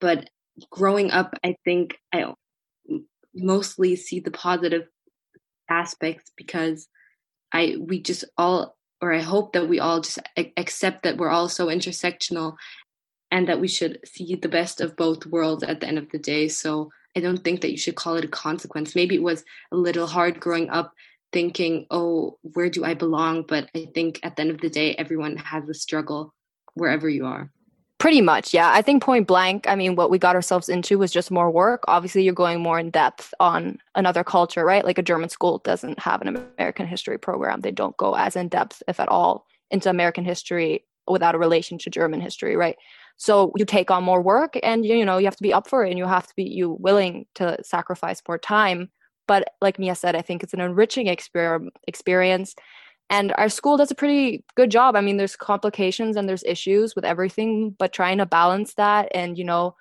but 0.00 0.28
growing 0.70 1.10
up 1.10 1.34
i 1.44 1.56
think 1.64 1.98
i 2.12 2.24
mostly 3.34 3.96
see 3.96 4.20
the 4.20 4.30
positive 4.30 4.86
aspects 5.68 6.30
because 6.36 6.88
i 7.52 7.76
we 7.80 8.00
just 8.00 8.24
all 8.38 8.76
or 9.04 9.12
I 9.12 9.20
hope 9.20 9.52
that 9.52 9.68
we 9.68 9.80
all 9.80 10.00
just 10.00 10.18
accept 10.56 11.02
that 11.02 11.18
we're 11.18 11.28
all 11.28 11.50
so 11.50 11.66
intersectional 11.66 12.56
and 13.30 13.46
that 13.48 13.60
we 13.60 13.68
should 13.68 13.98
see 14.06 14.34
the 14.34 14.48
best 14.48 14.80
of 14.80 14.96
both 14.96 15.26
worlds 15.26 15.62
at 15.62 15.80
the 15.80 15.86
end 15.86 15.98
of 15.98 16.08
the 16.10 16.18
day. 16.18 16.48
So 16.48 16.90
I 17.14 17.20
don't 17.20 17.44
think 17.44 17.60
that 17.60 17.70
you 17.70 17.76
should 17.76 17.96
call 17.96 18.16
it 18.16 18.24
a 18.24 18.28
consequence. 18.28 18.94
Maybe 18.94 19.16
it 19.16 19.22
was 19.22 19.44
a 19.70 19.76
little 19.76 20.06
hard 20.06 20.40
growing 20.40 20.70
up 20.70 20.94
thinking, 21.34 21.86
oh, 21.90 22.38
where 22.40 22.70
do 22.70 22.82
I 22.84 22.94
belong? 22.94 23.44
But 23.46 23.68
I 23.74 23.88
think 23.94 24.20
at 24.22 24.36
the 24.36 24.42
end 24.42 24.50
of 24.52 24.60
the 24.62 24.70
day, 24.70 24.94
everyone 24.94 25.36
has 25.36 25.68
a 25.68 25.74
struggle 25.74 26.32
wherever 26.72 27.08
you 27.08 27.26
are. 27.26 27.50
Pretty 28.04 28.20
much, 28.20 28.52
yeah. 28.52 28.70
I 28.70 28.82
think 28.82 29.02
point 29.02 29.26
blank, 29.26 29.66
I 29.66 29.74
mean, 29.74 29.96
what 29.96 30.10
we 30.10 30.18
got 30.18 30.34
ourselves 30.34 30.68
into 30.68 30.98
was 30.98 31.10
just 31.10 31.30
more 31.30 31.50
work. 31.50 31.84
Obviously, 31.88 32.22
you're 32.22 32.34
going 32.34 32.60
more 32.60 32.78
in 32.78 32.90
depth 32.90 33.32
on 33.40 33.78
another 33.94 34.22
culture, 34.22 34.62
right? 34.62 34.84
Like 34.84 34.98
a 34.98 35.02
German 35.02 35.30
school 35.30 35.62
doesn't 35.64 35.98
have 35.98 36.20
an 36.20 36.36
American 36.58 36.86
history 36.86 37.16
program. 37.16 37.62
They 37.62 37.70
don't 37.70 37.96
go 37.96 38.14
as 38.14 38.36
in 38.36 38.48
depth, 38.48 38.82
if 38.88 39.00
at 39.00 39.08
all, 39.08 39.46
into 39.70 39.88
American 39.88 40.22
history 40.22 40.84
without 41.08 41.34
a 41.34 41.38
relation 41.38 41.78
to 41.78 41.88
German 41.88 42.20
history, 42.20 42.56
right? 42.56 42.76
So 43.16 43.54
you 43.56 43.64
take 43.64 43.90
on 43.90 44.04
more 44.04 44.20
work 44.20 44.58
and 44.62 44.84
you 44.84 45.02
know, 45.06 45.16
you 45.16 45.24
have 45.24 45.36
to 45.36 45.42
be 45.42 45.54
up 45.54 45.66
for 45.66 45.82
it 45.82 45.88
and 45.88 45.96
you 45.96 46.04
have 46.04 46.26
to 46.26 46.34
be 46.36 46.44
you 46.44 46.76
willing 46.80 47.24
to 47.36 47.56
sacrifice 47.64 48.20
more 48.28 48.36
time. 48.36 48.90
But 49.26 49.48
like 49.62 49.78
Mia 49.78 49.94
said, 49.94 50.14
I 50.14 50.20
think 50.20 50.42
it's 50.42 50.52
an 50.52 50.60
enriching 50.60 51.06
exper- 51.06 51.70
experience 51.88 52.54
and 53.10 53.32
our 53.36 53.48
school 53.48 53.76
does 53.76 53.90
a 53.90 53.94
pretty 53.94 54.44
good 54.56 54.70
job. 54.70 54.96
I 54.96 55.00
mean 55.00 55.16
there's 55.16 55.36
complications 55.36 56.16
and 56.16 56.28
there's 56.28 56.44
issues 56.44 56.94
with 56.94 57.04
everything 57.04 57.74
but 57.78 57.92
trying 57.92 58.18
to 58.18 58.26
balance 58.26 58.74
that 58.74 59.08
and 59.14 59.38
you 59.38 59.44
know 59.44 59.74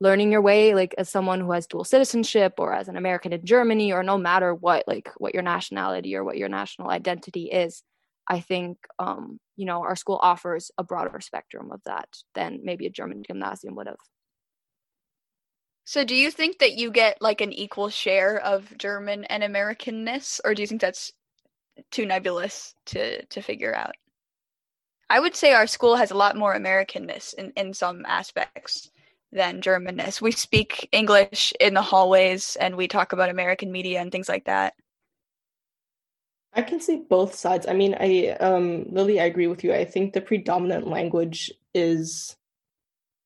learning 0.00 0.32
your 0.32 0.42
way 0.42 0.74
like 0.74 0.94
as 0.98 1.08
someone 1.08 1.40
who 1.40 1.52
has 1.52 1.66
dual 1.66 1.84
citizenship 1.84 2.54
or 2.58 2.74
as 2.74 2.88
an 2.88 2.96
american 2.96 3.32
in 3.32 3.44
germany 3.44 3.92
or 3.92 4.02
no 4.02 4.18
matter 4.18 4.54
what 4.54 4.84
like 4.86 5.10
what 5.18 5.34
your 5.34 5.42
nationality 5.42 6.14
or 6.16 6.24
what 6.24 6.36
your 6.36 6.48
national 6.48 6.90
identity 6.90 7.44
is 7.44 7.82
i 8.28 8.40
think 8.40 8.76
um 8.98 9.38
you 9.56 9.64
know 9.64 9.80
our 9.82 9.96
school 9.96 10.18
offers 10.22 10.70
a 10.78 10.84
broader 10.84 11.20
spectrum 11.20 11.70
of 11.72 11.80
that 11.86 12.08
than 12.34 12.60
maybe 12.64 12.86
a 12.86 12.90
german 12.90 13.22
gymnasium 13.26 13.74
would 13.74 13.86
have. 13.86 13.96
So 15.86 16.02
do 16.02 16.14
you 16.14 16.30
think 16.30 16.60
that 16.60 16.78
you 16.78 16.90
get 16.90 17.20
like 17.20 17.42
an 17.42 17.52
equal 17.52 17.88
share 17.88 18.38
of 18.38 18.76
german 18.76 19.24
and 19.24 19.42
americanness 19.42 20.40
or 20.44 20.54
do 20.54 20.62
you 20.62 20.66
think 20.66 20.80
that's 20.80 21.12
too 21.90 22.06
nebulous 22.06 22.74
to 22.86 23.24
to 23.26 23.42
figure 23.42 23.74
out. 23.74 23.94
I 25.10 25.20
would 25.20 25.36
say 25.36 25.52
our 25.52 25.66
school 25.66 25.96
has 25.96 26.10
a 26.10 26.16
lot 26.16 26.36
more 26.36 26.54
Americanness 26.54 27.34
in, 27.34 27.52
in 27.56 27.74
some 27.74 28.04
aspects 28.06 28.90
than 29.32 29.60
Germanness. 29.60 30.20
We 30.20 30.32
speak 30.32 30.88
English 30.92 31.52
in 31.60 31.74
the 31.74 31.82
hallways 31.82 32.56
and 32.56 32.76
we 32.76 32.88
talk 32.88 33.12
about 33.12 33.28
American 33.28 33.70
media 33.70 34.00
and 34.00 34.10
things 34.10 34.28
like 34.28 34.46
that. 34.46 34.74
I 36.52 36.62
can 36.62 36.80
see 36.80 37.04
both 37.08 37.34
sides. 37.34 37.66
I 37.66 37.74
mean, 37.74 37.96
I 37.98 38.30
um 38.40 38.86
Lily, 38.90 39.20
I 39.20 39.24
agree 39.24 39.48
with 39.48 39.64
you. 39.64 39.74
I 39.74 39.84
think 39.84 40.12
the 40.12 40.20
predominant 40.20 40.86
language 40.86 41.52
is 41.74 42.36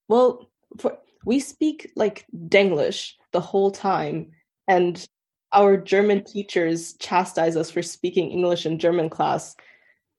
well, 0.08 0.50
for, 0.78 0.98
we 1.24 1.40
speak 1.40 1.92
like 1.94 2.24
Denglish 2.34 3.12
the 3.32 3.40
whole 3.40 3.70
time 3.70 4.30
and 4.66 5.06
our 5.52 5.76
German 5.76 6.24
teachers 6.24 6.94
chastise 6.94 7.56
us 7.56 7.70
for 7.70 7.82
speaking 7.82 8.30
English 8.30 8.66
in 8.66 8.78
German 8.78 9.08
class. 9.08 9.56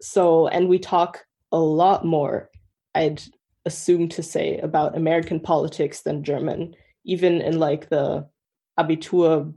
So, 0.02 0.48
and 0.48 0.68
we 0.68 0.80
talk 0.80 1.26
a 1.52 1.60
lot 1.60 2.06
more, 2.06 2.50
I'd 2.96 3.22
assume 3.66 4.10
to 4.10 4.24
say, 4.24 4.58
about 4.60 4.98
American 4.98 5.40
politics 5.40 6.02
than 6.02 6.24
German, 6.24 6.76
even 7.06 7.42
in 7.42 7.60
like 7.60 7.90
the 7.90 8.28
Abitur. 8.80 9.54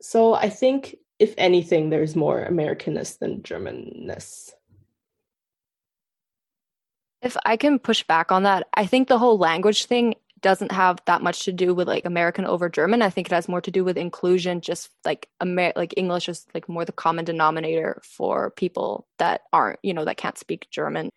So, 0.00 0.34
I 0.34 0.48
think 0.48 0.96
if 1.18 1.34
anything, 1.36 1.90
there's 1.90 2.16
more 2.16 2.46
Americanness 2.48 3.18
than 3.18 3.42
Germanness. 3.42 4.50
If 7.22 7.36
I 7.44 7.56
can 7.56 7.78
push 7.78 8.02
back 8.04 8.30
on 8.30 8.44
that, 8.44 8.68
I 8.74 8.86
think 8.86 9.08
the 9.08 9.18
whole 9.18 9.38
language 9.38 9.86
thing 9.86 10.14
doesn't 10.46 10.70
have 10.70 11.02
that 11.06 11.22
much 11.22 11.44
to 11.44 11.52
do 11.52 11.74
with 11.74 11.88
like 11.88 12.04
American 12.04 12.44
over 12.46 12.68
German. 12.68 13.02
I 13.02 13.10
think 13.10 13.26
it 13.26 13.34
has 13.34 13.48
more 13.48 13.60
to 13.62 13.70
do 13.72 13.82
with 13.82 13.98
inclusion, 13.98 14.60
just 14.60 14.90
like 15.04 15.28
Amer- 15.42 15.72
like 15.74 15.92
English 15.96 16.28
is 16.28 16.46
like 16.54 16.68
more 16.68 16.84
the 16.84 16.92
common 16.92 17.24
denominator 17.24 18.00
for 18.04 18.52
people 18.52 19.08
that 19.18 19.40
aren't, 19.52 19.80
you 19.82 19.92
know, 19.92 20.04
that 20.04 20.18
can't 20.18 20.38
speak 20.38 20.68
German. 20.70 21.10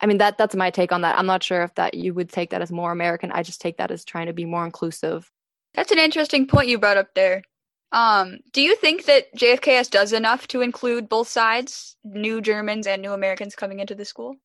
I 0.00 0.06
mean 0.06 0.18
that 0.18 0.38
that's 0.38 0.54
my 0.54 0.70
take 0.70 0.92
on 0.92 1.00
that. 1.00 1.18
I'm 1.18 1.26
not 1.26 1.42
sure 1.42 1.64
if 1.64 1.74
that 1.74 1.94
you 1.94 2.14
would 2.14 2.28
take 2.28 2.50
that 2.50 2.62
as 2.62 2.70
more 2.70 2.92
American. 2.92 3.32
I 3.32 3.42
just 3.42 3.60
take 3.60 3.78
that 3.78 3.90
as 3.90 4.04
trying 4.04 4.26
to 4.26 4.32
be 4.32 4.44
more 4.44 4.64
inclusive. 4.64 5.28
That's 5.74 5.90
an 5.90 5.98
interesting 5.98 6.46
point 6.46 6.68
you 6.68 6.78
brought 6.78 6.98
up 6.98 7.14
there. 7.16 7.42
Um, 7.90 8.38
do 8.52 8.62
you 8.62 8.76
think 8.76 9.06
that 9.06 9.34
JFKS 9.34 9.90
does 9.90 10.12
enough 10.12 10.46
to 10.48 10.60
include 10.60 11.08
both 11.08 11.26
sides, 11.26 11.96
new 12.04 12.40
Germans 12.40 12.86
and 12.86 13.02
new 13.02 13.12
Americans 13.12 13.56
coming 13.56 13.80
into 13.80 13.96
the 13.96 14.04
school? 14.04 14.36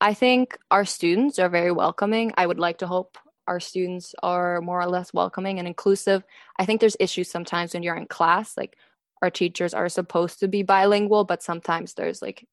I 0.00 0.14
think 0.14 0.58
our 0.70 0.84
students 0.84 1.38
are 1.38 1.48
very 1.48 1.72
welcoming. 1.72 2.32
I 2.36 2.46
would 2.46 2.58
like 2.58 2.78
to 2.78 2.86
hope 2.86 3.18
our 3.48 3.58
students 3.58 4.14
are 4.22 4.60
more 4.60 4.80
or 4.80 4.86
less 4.86 5.12
welcoming 5.12 5.58
and 5.58 5.66
inclusive. 5.66 6.22
I 6.58 6.66
think 6.66 6.80
there's 6.80 6.96
issues 7.00 7.30
sometimes 7.30 7.74
when 7.74 7.82
you're 7.82 7.96
in 7.96 8.06
class, 8.06 8.56
like 8.56 8.76
our 9.22 9.30
teachers 9.30 9.74
are 9.74 9.88
supposed 9.88 10.40
to 10.40 10.48
be 10.48 10.62
bilingual, 10.62 11.24
but 11.24 11.42
sometimes 11.42 11.94
there's 11.94 12.22
like 12.22 12.46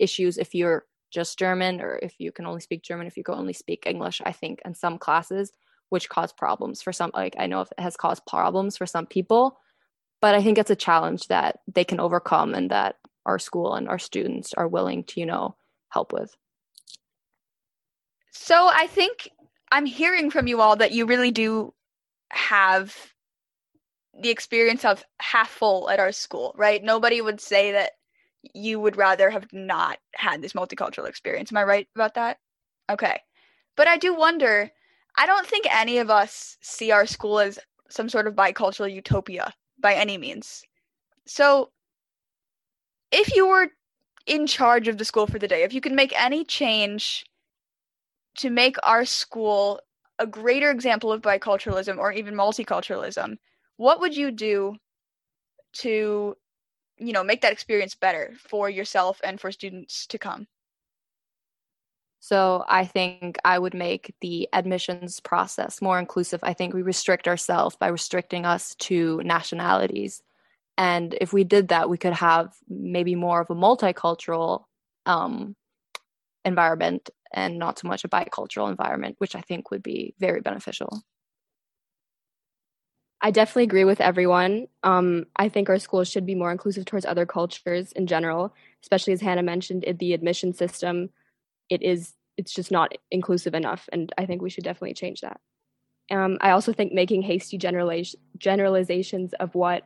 issues 0.00 0.38
if 0.38 0.54
you're 0.54 0.86
just 1.10 1.38
German 1.38 1.80
or 1.80 1.98
if 2.02 2.14
you 2.18 2.32
can 2.32 2.46
only 2.46 2.60
speak 2.60 2.82
German, 2.82 3.06
if 3.06 3.16
you 3.16 3.24
can 3.24 3.34
only 3.34 3.52
speak 3.52 3.84
English, 3.86 4.22
I 4.24 4.32
think 4.32 4.62
in 4.64 4.74
some 4.74 4.98
classes, 4.98 5.52
which 5.90 6.08
cause 6.08 6.32
problems 6.32 6.80
for 6.80 6.92
some, 6.92 7.10
like 7.12 7.36
I 7.38 7.46
know 7.46 7.62
it 7.62 7.68
has 7.78 7.96
caused 7.96 8.24
problems 8.26 8.76
for 8.76 8.86
some 8.86 9.06
people, 9.06 9.58
but 10.22 10.34
I 10.34 10.42
think 10.42 10.58
it's 10.58 10.70
a 10.70 10.76
challenge 10.76 11.28
that 11.28 11.60
they 11.72 11.84
can 11.84 12.00
overcome 12.00 12.54
and 12.54 12.70
that 12.70 12.96
our 13.26 13.38
school 13.38 13.74
and 13.74 13.88
our 13.88 13.98
students 13.98 14.54
are 14.54 14.68
willing 14.68 15.04
to, 15.04 15.20
you 15.20 15.26
know, 15.26 15.56
help 15.90 16.12
with. 16.12 16.34
So 18.38 18.68
I 18.72 18.86
think 18.86 19.30
I'm 19.72 19.86
hearing 19.86 20.30
from 20.30 20.46
you 20.46 20.60
all 20.60 20.76
that 20.76 20.92
you 20.92 21.06
really 21.06 21.30
do 21.30 21.74
have 22.30 22.94
the 24.20 24.28
experience 24.28 24.84
of 24.84 25.02
half 25.18 25.48
full 25.50 25.90
at 25.90 25.98
our 25.98 26.12
school, 26.12 26.54
right? 26.56 26.82
Nobody 26.82 27.20
would 27.20 27.40
say 27.40 27.72
that 27.72 27.92
you 28.54 28.78
would 28.78 28.96
rather 28.96 29.30
have 29.30 29.46
not 29.52 29.98
had 30.14 30.42
this 30.42 30.52
multicultural 30.52 31.08
experience. 31.08 31.50
Am 31.50 31.58
I 31.58 31.64
right 31.64 31.88
about 31.96 32.14
that? 32.14 32.38
Okay. 32.88 33.20
But 33.74 33.88
I 33.88 33.96
do 33.96 34.14
wonder, 34.14 34.70
I 35.16 35.26
don't 35.26 35.46
think 35.46 35.66
any 35.74 35.98
of 35.98 36.10
us 36.10 36.56
see 36.60 36.92
our 36.92 37.06
school 37.06 37.40
as 37.40 37.58
some 37.88 38.08
sort 38.08 38.28
of 38.28 38.34
bicultural 38.34 38.92
utopia 38.92 39.52
by 39.80 39.94
any 39.94 40.18
means. 40.18 40.62
So 41.26 41.70
if 43.10 43.34
you 43.34 43.48
were 43.48 43.68
in 44.26 44.46
charge 44.46 44.88
of 44.88 44.98
the 44.98 45.04
school 45.04 45.26
for 45.26 45.38
the 45.38 45.48
day, 45.48 45.62
if 45.64 45.72
you 45.72 45.80
could 45.80 45.92
make 45.92 46.12
any 46.20 46.44
change 46.44 47.24
to 48.36 48.50
make 48.50 48.76
our 48.82 49.04
school 49.04 49.80
a 50.18 50.26
greater 50.26 50.70
example 50.70 51.12
of 51.12 51.22
biculturalism 51.22 51.98
or 51.98 52.12
even 52.12 52.34
multiculturalism, 52.34 53.36
what 53.76 54.00
would 54.00 54.16
you 54.16 54.30
do 54.30 54.76
to 55.74 56.36
you 56.98 57.12
know 57.12 57.22
make 57.22 57.42
that 57.42 57.52
experience 57.52 57.94
better 57.94 58.32
for 58.38 58.70
yourself 58.70 59.20
and 59.22 59.40
for 59.40 59.52
students 59.52 60.06
to 60.06 60.18
come? 60.18 60.46
So 62.18 62.64
I 62.66 62.86
think 62.86 63.36
I 63.44 63.58
would 63.58 63.74
make 63.74 64.12
the 64.20 64.48
admissions 64.52 65.20
process 65.20 65.80
more 65.80 65.98
inclusive. 65.98 66.40
I 66.42 66.54
think 66.54 66.74
we 66.74 66.82
restrict 66.82 67.28
ourselves 67.28 67.76
by 67.76 67.88
restricting 67.88 68.44
us 68.44 68.74
to 68.76 69.20
nationalities. 69.24 70.22
And 70.76 71.16
if 71.20 71.32
we 71.32 71.44
did 71.44 71.68
that, 71.68 71.88
we 71.88 71.98
could 71.98 72.14
have 72.14 72.52
maybe 72.68 73.14
more 73.14 73.40
of 73.40 73.50
a 73.50 73.54
multicultural 73.54 74.64
um, 75.04 75.54
environment 76.44 77.10
and 77.32 77.58
not 77.58 77.78
so 77.78 77.88
much 77.88 78.04
a 78.04 78.08
bicultural 78.08 78.70
environment, 78.70 79.16
which 79.18 79.34
I 79.34 79.40
think 79.40 79.70
would 79.70 79.82
be 79.82 80.14
very 80.18 80.40
beneficial. 80.40 81.02
I 83.20 83.30
definitely 83.30 83.64
agree 83.64 83.84
with 83.84 84.00
everyone. 84.00 84.68
Um, 84.82 85.26
I 85.36 85.48
think 85.48 85.68
our 85.68 85.78
schools 85.78 86.08
should 86.08 86.26
be 86.26 86.34
more 86.34 86.52
inclusive 86.52 86.84
towards 86.84 87.06
other 87.06 87.26
cultures 87.26 87.92
in 87.92 88.06
general, 88.06 88.54
especially 88.82 89.14
as 89.14 89.20
Hannah 89.20 89.42
mentioned, 89.42 89.84
in 89.84 89.96
the 89.96 90.12
admission 90.12 90.52
system, 90.52 91.10
it 91.68 91.82
is 91.82 92.14
it's 92.36 92.52
just 92.52 92.70
not 92.70 92.92
inclusive 93.10 93.54
enough, 93.54 93.88
and 93.92 94.12
I 94.18 94.26
think 94.26 94.42
we 94.42 94.50
should 94.50 94.64
definitely 94.64 94.92
change 94.92 95.22
that. 95.22 95.40
Um, 96.10 96.36
I 96.40 96.50
also 96.50 96.72
think 96.72 96.92
making 96.92 97.22
hasty 97.22 97.58
generaliz- 97.58 98.14
generalizations 98.36 99.32
of 99.40 99.54
what 99.54 99.84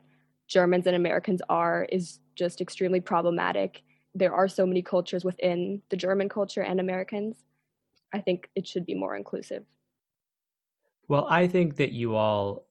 Germans 0.49 0.87
and 0.89 0.97
Americans 0.97 1.41
are 1.49 1.87
is 1.91 2.19
just 2.35 2.61
extremely 2.61 3.01
problematic 3.01 3.83
there 4.15 4.35
are 4.35 4.49
so 4.49 4.67
many 4.67 4.83
cultures 4.83 5.25
within 5.25 5.83
the 5.91 5.97
German 5.97 6.29
culture 6.29 6.63
and 6.63 6.81
Americans. 6.81 7.37
I 8.13 8.21
think 8.21 8.51
it 8.57 8.67
should 8.67 8.87
be 8.87 8.95
more 8.95 9.17
inclusive. 9.17 9.65
Well, 11.09 11.27
I 11.29 11.47
think 11.47 11.77
that 11.77 11.93
you 11.93 12.15
all 12.15 12.67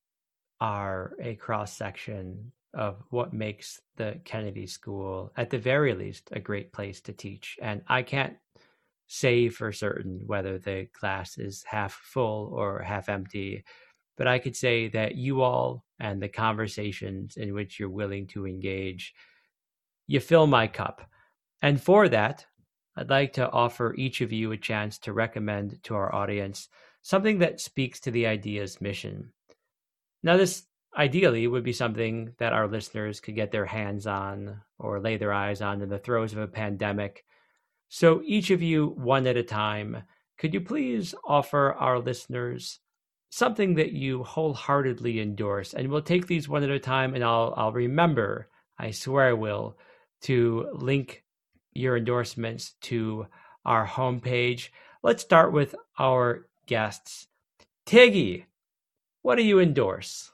are 0.61 1.13
a 1.21 1.35
cross 1.35 1.75
section 1.75 2.51
of 2.73 3.01
what 3.09 3.33
makes 3.33 3.81
the 3.95 4.19
Kennedy 4.25 4.67
School, 4.67 5.31
at 5.35 5.49
the 5.49 5.57
very 5.57 5.93
least, 5.93 6.29
a 6.31 6.39
great 6.39 6.71
place 6.71 7.01
to 7.01 7.13
teach. 7.13 7.57
And 7.61 7.81
I 7.87 8.03
can't 8.03 8.37
say 9.07 9.49
for 9.49 9.71
certain 9.71 10.21
whether 10.27 10.59
the 10.59 10.87
class 10.93 11.37
is 11.37 11.63
half 11.63 11.93
full 11.93 12.53
or 12.53 12.79
half 12.79 13.09
empty, 13.09 13.63
but 14.17 14.27
I 14.27 14.37
could 14.37 14.55
say 14.55 14.89
that 14.89 15.15
you 15.15 15.41
all 15.41 15.83
and 15.99 16.21
the 16.21 16.27
conversations 16.27 17.37
in 17.37 17.53
which 17.53 17.79
you're 17.79 17.89
willing 17.89 18.27
to 18.27 18.45
engage, 18.45 19.13
you 20.07 20.19
fill 20.19 20.45
my 20.45 20.67
cup. 20.67 21.01
And 21.61 21.81
for 21.81 22.07
that, 22.09 22.45
I'd 22.95 23.09
like 23.09 23.33
to 23.33 23.49
offer 23.49 23.93
each 23.97 24.21
of 24.21 24.31
you 24.31 24.51
a 24.51 24.57
chance 24.57 24.97
to 24.99 25.13
recommend 25.13 25.81
to 25.83 25.95
our 25.95 26.13
audience 26.13 26.69
something 27.01 27.39
that 27.39 27.61
speaks 27.61 27.99
to 28.01 28.11
the 28.11 28.27
idea's 28.27 28.81
mission. 28.81 29.31
Now, 30.21 30.37
this 30.37 30.63
ideally 30.97 31.47
would 31.47 31.63
be 31.63 31.73
something 31.73 32.33
that 32.39 32.53
our 32.53 32.67
listeners 32.67 33.19
could 33.19 33.35
get 33.35 33.51
their 33.51 33.65
hands 33.65 34.05
on 34.07 34.61
or 34.77 34.99
lay 34.99 35.17
their 35.17 35.33
eyes 35.33 35.61
on 35.61 35.81
in 35.81 35.89
the 35.89 35.99
throes 35.99 36.33
of 36.33 36.39
a 36.39 36.47
pandemic. 36.47 37.25
So, 37.87 38.21
each 38.25 38.51
of 38.51 38.61
you, 38.61 38.87
one 38.87 39.27
at 39.27 39.37
a 39.37 39.43
time, 39.43 40.03
could 40.37 40.53
you 40.53 40.61
please 40.61 41.15
offer 41.25 41.73
our 41.73 41.99
listeners 41.99 42.79
something 43.29 43.75
that 43.75 43.91
you 43.91 44.23
wholeheartedly 44.23 45.19
endorse? 45.19 45.73
And 45.73 45.89
we'll 45.89 46.01
take 46.01 46.27
these 46.27 46.49
one 46.49 46.63
at 46.63 46.69
a 46.69 46.79
time, 46.79 47.15
and 47.15 47.23
I'll 47.23 47.53
I'll 47.55 47.71
remember. 47.71 48.49
I 48.77 48.91
swear 48.91 49.29
I 49.29 49.33
will 49.33 49.77
to 50.21 50.69
link 50.73 51.23
your 51.73 51.97
endorsements 51.97 52.73
to 52.81 53.27
our 53.65 53.85
homepage. 53.85 54.69
Let's 55.03 55.23
start 55.23 55.53
with 55.53 55.75
our 55.97 56.47
guests. 56.65 57.27
Tiggy, 57.85 58.45
what 59.21 59.35
do 59.35 59.43
you 59.43 59.59
endorse? 59.59 60.31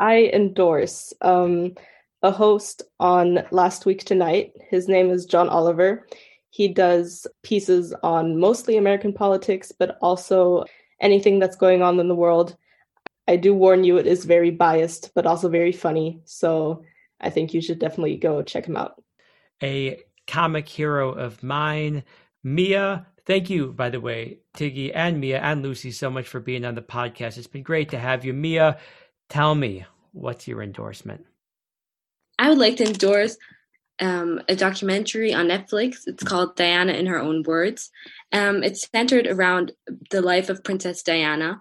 I 0.00 0.30
endorse 0.32 1.12
um, 1.22 1.74
a 2.22 2.30
host 2.30 2.82
on 3.00 3.44
Last 3.50 3.86
Week 3.86 4.04
Tonight. 4.04 4.52
His 4.70 4.88
name 4.88 5.10
is 5.10 5.26
John 5.26 5.48
Oliver. 5.48 6.06
He 6.50 6.68
does 6.68 7.26
pieces 7.42 7.94
on 8.02 8.38
mostly 8.38 8.76
American 8.76 9.12
politics, 9.12 9.72
but 9.76 9.98
also 10.00 10.64
anything 11.00 11.38
that's 11.38 11.56
going 11.56 11.82
on 11.82 12.00
in 12.00 12.08
the 12.08 12.14
world. 12.14 12.56
I 13.26 13.36
do 13.36 13.52
warn 13.52 13.84
you, 13.84 13.98
it 13.98 14.06
is 14.06 14.24
very 14.24 14.50
biased, 14.50 15.12
but 15.14 15.26
also 15.26 15.48
very 15.48 15.72
funny. 15.72 16.20
So 16.24 16.84
I 17.20 17.30
think 17.30 17.52
you 17.52 17.60
should 17.60 17.78
definitely 17.78 18.16
go 18.16 18.42
check 18.42 18.66
him 18.66 18.76
out. 18.76 19.02
A 19.62 20.00
comic 20.28 20.68
hero 20.68 21.10
of 21.10 21.42
mine, 21.42 22.04
Mia. 22.44 23.06
Thank 23.26 23.50
you, 23.50 23.72
by 23.72 23.90
the 23.90 24.00
way, 24.00 24.38
Tiggy 24.54 24.92
and 24.92 25.20
Mia 25.20 25.40
and 25.40 25.62
Lucy, 25.62 25.90
so 25.90 26.08
much 26.10 26.28
for 26.28 26.38
being 26.38 26.64
on 26.64 26.76
the 26.76 26.82
podcast. 26.82 27.36
It's 27.36 27.46
been 27.46 27.64
great 27.64 27.88
to 27.90 27.98
have 27.98 28.24
you. 28.24 28.32
Mia, 28.32 28.78
tell 29.28 29.54
me, 29.54 29.84
what's 30.12 30.46
your 30.46 30.62
endorsement? 30.62 31.26
I 32.38 32.48
would 32.48 32.58
like 32.58 32.76
to 32.76 32.86
endorse 32.86 33.36
um, 34.00 34.40
a 34.48 34.54
documentary 34.54 35.34
on 35.34 35.48
Netflix. 35.48 36.02
It's 36.06 36.22
called 36.22 36.56
Diana 36.56 36.92
in 36.92 37.06
Her 37.06 37.18
Own 37.18 37.42
Words. 37.42 37.90
Um, 38.32 38.62
it's 38.62 38.88
centered 38.90 39.26
around 39.26 39.72
the 40.10 40.22
life 40.22 40.48
of 40.48 40.62
Princess 40.62 41.02
Diana, 41.02 41.60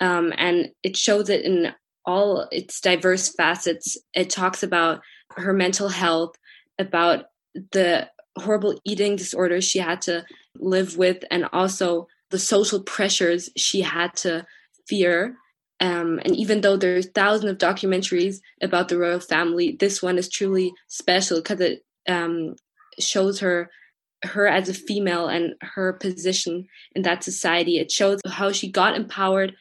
um, 0.00 0.32
and 0.36 0.70
it 0.82 0.96
shows 0.96 1.28
it 1.28 1.44
in 1.44 1.74
all 2.06 2.48
its 2.50 2.80
diverse 2.80 3.28
facets. 3.28 3.98
It 4.14 4.30
talks 4.30 4.62
about 4.62 5.00
her 5.36 5.52
mental 5.52 5.88
health, 5.88 6.34
about 6.78 7.26
the 7.72 8.08
horrible 8.36 8.80
eating 8.84 9.16
disorders 9.16 9.64
she 9.64 9.78
had 9.78 10.02
to 10.02 10.24
live 10.56 10.96
with 10.96 11.24
and 11.30 11.46
also 11.52 12.08
the 12.30 12.38
social 12.38 12.82
pressures 12.82 13.50
she 13.56 13.80
had 13.82 14.14
to 14.16 14.44
fear 14.88 15.36
Um, 15.80 16.20
and 16.24 16.36
even 16.36 16.60
though 16.60 16.76
there's 16.76 17.10
thousands 17.10 17.50
of 17.50 17.58
documentaries 17.58 18.40
about 18.62 18.88
the 18.88 18.98
royal 18.98 19.20
family, 19.20 19.76
this 19.78 20.02
one 20.02 20.18
is 20.18 20.28
truly 20.28 20.72
special 20.88 21.38
because 21.40 21.60
it 21.60 21.84
um, 22.08 22.54
shows 22.98 23.40
her 23.40 23.70
her 24.24 24.46
as 24.46 24.68
a 24.68 24.74
female 24.74 25.26
and 25.28 25.54
her 25.60 25.92
position 25.92 26.66
in 26.94 27.02
that 27.02 27.24
society. 27.24 27.78
It 27.78 27.90
shows 27.90 28.20
how 28.24 28.52
she 28.52 28.70
got 28.70 28.96
empowered, 28.96 29.54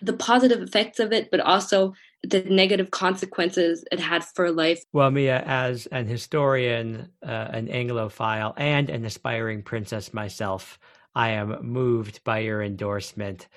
the 0.00 0.12
positive 0.12 0.62
effects 0.62 1.00
of 1.00 1.12
it, 1.12 1.30
but 1.30 1.40
also 1.40 1.94
the 2.22 2.42
negative 2.42 2.90
consequences 2.90 3.84
it 3.90 3.98
had 3.98 4.24
for 4.24 4.50
life. 4.50 4.82
Well, 4.92 5.10
Mia, 5.10 5.42
as 5.46 5.86
an 5.86 6.06
historian, 6.06 7.08
uh, 7.26 7.48
an 7.52 7.68
Anglophile, 7.68 8.52
and 8.56 8.90
an 8.90 9.04
aspiring 9.04 9.62
princess 9.62 10.12
myself, 10.12 10.78
I 11.14 11.30
am 11.30 11.64
moved 11.64 12.22
by 12.24 12.40
your 12.40 12.62
endorsement. 12.62 13.48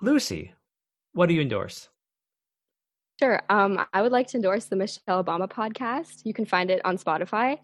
Lucy, 0.00 0.52
what 1.12 1.26
do 1.26 1.34
you 1.34 1.42
endorse? 1.42 1.88
Sure. 3.20 3.40
Um, 3.48 3.84
I 3.92 4.02
would 4.02 4.12
like 4.12 4.28
to 4.28 4.36
endorse 4.36 4.66
the 4.66 4.76
Michelle 4.76 5.22
Obama 5.22 5.48
podcast. 5.48 6.22
You 6.24 6.34
can 6.34 6.46
find 6.46 6.70
it 6.70 6.80
on 6.84 6.96
Spotify. 6.96 7.58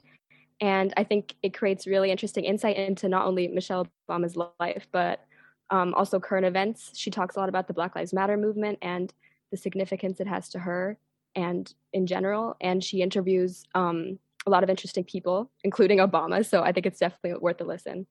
And 0.61 0.93
I 0.97 1.05
think 1.05 1.35
it 1.43 1.55
creates 1.55 1.87
really 1.87 2.11
interesting 2.11 2.45
insight 2.45 2.77
into 2.77 3.09
not 3.09 3.27
only 3.27 3.49
Michelle 3.49 3.87
Obama's 4.09 4.37
life, 4.37 4.89
but 4.93 5.25
um, 5.71 5.95
also 5.95 6.19
current 6.19 6.47
events. 6.47 6.93
She 6.95 7.11
talks 7.11 7.37
a 7.37 7.41
lot 7.41 7.49
about 7.49 7.67
the 7.69 7.75
Black 7.75 7.95
Lives 7.95 8.13
Matter 8.13 8.37
movement 8.37 8.79
and 8.83 9.13
the 9.51 9.57
significance 9.57 10.21
it 10.21 10.27
has 10.27 10.49
to 10.51 10.59
her 10.59 10.99
and 11.35 11.73
in 11.93 12.07
general. 12.07 12.57
And 12.61 12.83
she 12.83 13.03
interviews 13.03 13.65
um, 13.75 14.19
a 14.47 14.51
lot 14.51 14.63
of 14.63 14.71
interesting 14.71 15.05
people, 15.05 15.51
including 15.63 15.99
Obama. 15.99 16.45
So 16.45 16.63
I 16.63 16.73
think 16.73 16.87
it's 16.87 16.99
definitely 16.99 17.39
worth 17.41 17.61
a 17.61 17.65
listen. 17.65 18.07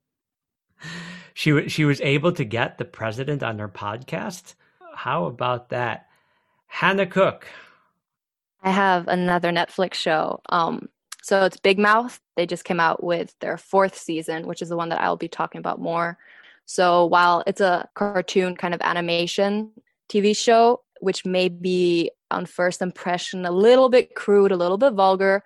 She 1.33 1.67
she 1.69 1.85
was 1.85 2.01
able 2.01 2.31
to 2.33 2.43
get 2.43 2.77
the 2.77 2.85
president 2.85 3.43
on 3.43 3.59
her 3.59 3.69
podcast. 3.69 4.55
How 4.93 5.25
about 5.25 5.69
that, 5.69 6.07
Hannah 6.67 7.05
Cook? 7.05 7.47
I 8.63 8.71
have 8.71 9.07
another 9.07 9.51
Netflix 9.51 9.95
show. 9.95 10.41
Um, 10.49 10.89
so 11.21 11.45
it's 11.45 11.57
Big 11.57 11.77
Mouth. 11.77 12.19
They 12.35 12.45
just 12.45 12.63
came 12.63 12.79
out 12.79 13.03
with 13.03 13.35
their 13.39 13.57
fourth 13.57 13.97
season, 13.97 14.47
which 14.47 14.61
is 14.61 14.69
the 14.69 14.77
one 14.77 14.89
that 14.89 15.01
I'll 15.01 15.17
be 15.17 15.27
talking 15.27 15.59
about 15.59 15.79
more. 15.79 16.17
So 16.65 17.05
while 17.05 17.43
it's 17.47 17.61
a 17.61 17.87
cartoon 17.93 18.55
kind 18.55 18.73
of 18.73 18.81
animation 18.81 19.71
TV 20.09 20.35
show, 20.35 20.81
which 20.99 21.25
may 21.25 21.49
be 21.49 22.11
on 22.31 22.45
first 22.45 22.81
impression 22.81 23.45
a 23.45 23.51
little 23.51 23.89
bit 23.89 24.15
crude, 24.15 24.51
a 24.51 24.57
little 24.57 24.77
bit 24.77 24.93
vulgar, 24.93 25.43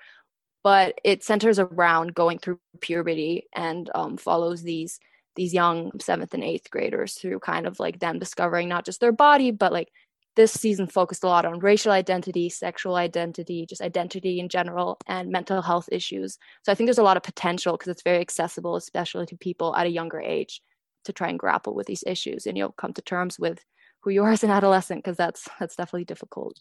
but 0.63 0.99
it 1.03 1.23
centers 1.23 1.59
around 1.59 2.13
going 2.13 2.39
through 2.39 2.59
puberty 2.81 3.47
and 3.53 3.89
um, 3.95 4.17
follows 4.17 4.61
these 4.63 4.99
these 5.35 5.53
young 5.53 5.91
seventh 6.01 6.33
and 6.33 6.43
eighth 6.43 6.69
graders 6.69 7.13
through 7.13 7.39
kind 7.39 7.65
of 7.65 7.79
like 7.79 7.99
them 7.99 8.19
discovering 8.19 8.67
not 8.67 8.83
just 8.83 8.99
their 8.99 9.13
body, 9.13 9.51
but 9.51 9.71
like 9.71 9.87
this 10.35 10.51
season 10.51 10.87
focused 10.87 11.23
a 11.23 11.27
lot 11.27 11.45
on 11.45 11.59
racial 11.59 11.91
identity, 11.91 12.49
sexual 12.49 12.95
identity, 12.95 13.65
just 13.65 13.81
identity 13.81 14.39
in 14.39 14.49
general, 14.49 14.97
and 15.07 15.29
mental 15.29 15.61
health 15.61 15.87
issues. 15.91 16.37
So 16.63 16.71
I 16.71 16.75
think 16.75 16.87
there's 16.87 16.97
a 16.97 17.03
lot 17.03 17.17
of 17.17 17.23
potential 17.23 17.73
because 17.73 17.89
it's 17.89 18.03
very 18.03 18.19
accessible, 18.19 18.75
especially 18.75 19.25
to 19.27 19.37
people 19.37 19.75
at 19.75 19.87
a 19.87 19.91
younger 19.91 20.19
age, 20.19 20.61
to 21.05 21.13
try 21.13 21.29
and 21.29 21.39
grapple 21.39 21.73
with 21.73 21.87
these 21.87 22.03
issues 22.05 22.45
and 22.45 22.57
you'll 22.57 22.71
come 22.71 22.93
to 22.93 23.01
terms 23.01 23.39
with 23.39 23.63
who 24.01 24.09
you 24.09 24.23
are 24.23 24.31
as 24.31 24.43
an 24.43 24.49
adolescent 24.49 25.03
because 25.03 25.17
that's 25.17 25.47
that's 25.59 25.75
definitely 25.75 26.05
difficult. 26.05 26.59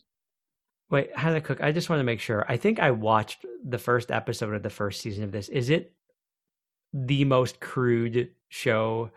Wait, 0.91 1.17
Hannah 1.17 1.41
Cook, 1.41 1.61
I 1.63 1.71
just 1.71 1.89
want 1.89 2.01
to 2.01 2.05
make 2.05 2.21
sure. 2.21 2.45
I 2.49 2.57
think 2.57 2.81
I 2.81 2.91
watched 2.91 3.47
the 3.65 3.79
first 3.79 4.11
episode 4.11 4.55
of 4.55 4.63
the 4.63 4.71
first 4.71 5.01
season 5.01 5.23
of 5.23 5.31
this. 5.31 5.49
Is 5.49 5.71
it 5.71 5.93
the 6.93 7.25
most 7.25 7.61
crude 7.61 8.31
show? 8.49 9.11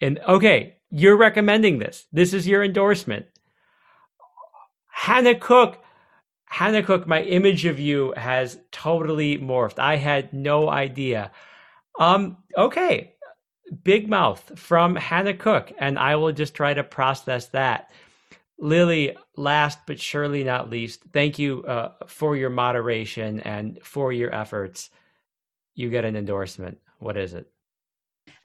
And 0.00 0.18
okay, 0.26 0.76
you're 0.90 1.16
recommending 1.16 1.78
this. 1.78 2.06
This 2.12 2.34
is 2.34 2.48
your 2.48 2.64
endorsement. 2.64 3.26
Hannah 4.88 5.38
Cook, 5.38 5.78
Hannah 6.46 6.82
Cook, 6.82 7.06
my 7.06 7.22
image 7.22 7.66
of 7.66 7.78
you 7.78 8.12
has 8.16 8.58
totally 8.72 9.38
morphed. 9.38 9.78
I 9.78 9.96
had 9.96 10.32
no 10.32 10.68
idea. 10.68 11.30
Um, 12.00 12.38
okay, 12.56 13.14
Big 13.82 14.08
Mouth 14.08 14.52
from 14.56 14.96
Hannah 14.96 15.34
Cook, 15.34 15.72
and 15.78 15.98
I 15.98 16.16
will 16.16 16.32
just 16.32 16.54
try 16.54 16.74
to 16.74 16.84
process 16.84 17.48
that. 17.48 17.90
Lily, 18.58 19.16
last 19.36 19.80
but 19.86 20.00
surely 20.00 20.44
not 20.44 20.70
least, 20.70 21.02
thank 21.12 21.38
you 21.38 21.62
uh, 21.64 21.92
for 22.06 22.36
your 22.36 22.50
moderation 22.50 23.40
and 23.40 23.78
for 23.82 24.12
your 24.12 24.34
efforts. 24.34 24.90
You 25.74 25.90
get 25.90 26.04
an 26.04 26.16
endorsement. 26.16 26.78
What 26.98 27.16
is 27.16 27.34
it? 27.34 27.50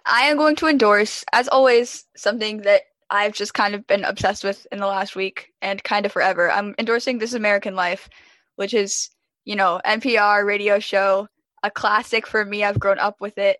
I 0.06 0.24
am 0.24 0.38
going 0.38 0.56
to 0.58 0.68
endorse, 0.68 1.24
as 1.32 1.48
always, 1.48 2.06
something 2.18 2.58
that 2.64 2.82
I've 3.10 3.34
just 3.34 3.54
kind 3.54 3.76
of 3.76 3.86
been 3.88 4.04
obsessed 4.04 4.44
with 4.44 4.66
in 4.72 4.80
the 4.80 4.88
last 4.88 5.16
week 5.16 5.54
and 5.62 5.84
kind 5.84 6.06
of 6.06 6.12
forever. 6.12 6.52
I'm 6.52 6.76
endorsing 6.78 7.20
This 7.20 7.34
American 7.34 7.76
Life, 7.76 8.10
which 8.56 8.74
is, 8.74 9.10
you 9.46 9.56
know, 9.56 9.80
NPR 9.86 10.46
radio 10.46 10.80
show, 10.80 11.28
a 11.64 11.70
classic 11.70 12.26
for 12.26 12.44
me. 12.44 12.64
I've 12.64 12.80
grown 12.80 13.00
up 13.00 13.22
with 13.22 13.38
it. 13.38 13.58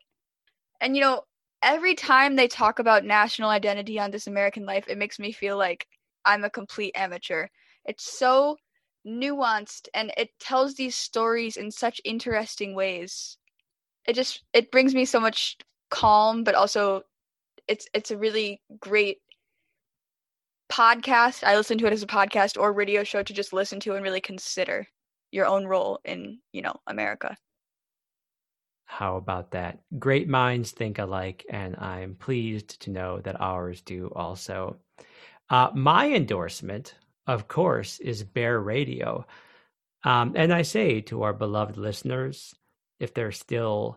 And, 0.80 0.96
you 0.96 1.02
know, 1.02 1.24
every 1.64 1.96
time 1.96 2.36
they 2.36 2.48
talk 2.48 2.80
about 2.80 3.06
national 3.06 3.50
identity 3.50 4.00
on 4.00 4.12
This 4.12 4.28
American 4.28 4.66
Life, 4.66 4.86
it 4.88 4.98
makes 4.98 5.20
me 5.20 5.32
feel 5.32 5.58
like 5.58 5.88
I'm 6.26 6.44
a 6.44 6.50
complete 6.50 6.94
amateur. 6.96 7.48
It's 7.86 8.18
so 8.18 8.58
nuanced 9.08 9.88
and 9.94 10.12
it 10.18 10.30
tells 10.40 10.76
these 10.76 10.96
stories 10.96 11.58
in 11.58 11.72
such 11.72 12.02
interesting 12.06 12.76
ways. 12.76 13.38
It 14.08 14.14
just 14.14 14.44
it 14.54 14.72
brings 14.72 14.94
me 14.96 15.06
so 15.06 15.20
much 15.20 15.58
calm, 15.90 16.44
but 16.44 16.56
also 16.56 17.04
it's 17.68 17.88
it's 17.94 18.12
a 18.12 18.18
really 18.18 18.62
great 18.80 19.20
podcast. 20.72 21.44
I 21.44 21.56
listen 21.58 21.78
to 21.80 21.88
it 21.88 21.94
as 21.94 22.04
a 22.04 22.08
podcast 22.08 22.60
or 22.60 22.74
radio 22.74 23.04
show 23.04 23.24
to 23.24 23.34
just 23.34 23.54
listen 23.54 23.80
to 23.82 23.96
and 23.96 24.04
really 24.04 24.22
consider 24.22 24.88
your 25.32 25.46
own 25.46 25.66
role 25.66 26.00
in, 26.06 26.40
you 26.54 26.62
know, 26.62 26.76
America. 26.88 27.36
How 28.92 29.16
about 29.16 29.52
that? 29.52 29.80
Great 29.98 30.28
minds 30.28 30.72
think 30.72 31.00
alike, 31.00 31.46
and 31.50 31.78
I'm 31.78 32.14
pleased 32.14 32.82
to 32.82 32.90
know 32.92 33.22
that 33.22 33.40
ours 33.40 33.80
do 33.82 34.12
also. 34.14 34.80
Uh, 35.50 35.70
my 35.74 36.10
endorsement, 36.10 36.96
of 37.26 37.48
course, 37.48 38.00
is 38.02 38.26
Bear 38.26 38.60
Radio. 38.60 39.26
Um, 40.04 40.34
and 40.36 40.52
I 40.54 40.64
say 40.64 41.00
to 41.04 41.24
our 41.24 41.32
beloved 41.32 41.78
listeners, 41.78 42.54
if 43.00 43.14
they're 43.14 43.32
still 43.32 43.96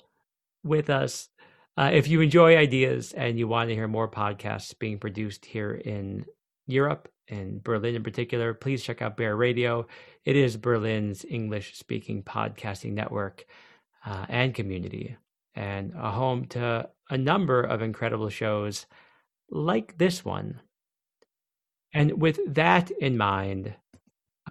with 0.62 0.88
us, 0.90 1.28
uh, 1.76 1.90
if 1.92 2.06
you 2.06 2.20
enjoy 2.20 2.56
ideas 2.56 3.12
and 3.12 3.36
you 3.36 3.48
want 3.48 3.70
to 3.70 3.74
hear 3.74 3.88
more 3.88 4.08
podcasts 4.08 4.78
being 4.78 5.00
produced 5.00 5.44
here 5.44 5.74
in 5.74 6.24
Europe 6.68 7.08
and 7.26 7.64
Berlin 7.64 7.96
in 7.96 8.04
particular, 8.04 8.54
please 8.54 8.84
check 8.84 9.02
out 9.02 9.16
Bear 9.16 9.34
Radio. 9.34 9.88
It 10.24 10.36
is 10.36 10.56
Berlin's 10.56 11.24
English 11.28 11.76
speaking 11.76 12.22
podcasting 12.22 12.92
network 12.92 13.44
uh, 14.04 14.26
and 14.28 14.54
community, 14.54 15.16
and 15.54 15.92
a 15.96 16.10
home 16.10 16.46
to 16.46 16.88
a 17.10 17.18
number 17.18 17.62
of 17.62 17.82
incredible 17.82 18.28
shows 18.28 18.86
like 19.50 19.98
this 19.98 20.24
one. 20.24 20.60
And 21.92 22.20
with 22.20 22.40
that 22.54 22.90
in 22.90 23.16
mind, 23.16 23.74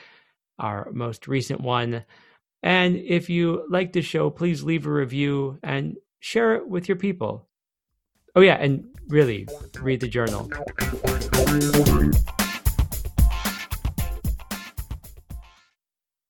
our 0.59 0.89
most 0.91 1.27
recent 1.27 1.61
one. 1.61 2.03
And 2.63 2.95
if 2.95 3.29
you 3.29 3.65
like 3.69 3.93
the 3.93 4.01
show, 4.01 4.29
please 4.29 4.63
leave 4.63 4.87
a 4.87 4.91
review 4.91 5.59
and 5.61 5.97
share 6.19 6.55
it 6.55 6.67
with 6.67 6.89
your 6.89 6.97
people. 6.97 7.47
Oh, 8.35 8.41
yeah, 8.41 8.55
and 8.55 8.85
really 9.07 9.47
read 9.79 10.01
the 10.01 10.07
journal. 10.07 10.49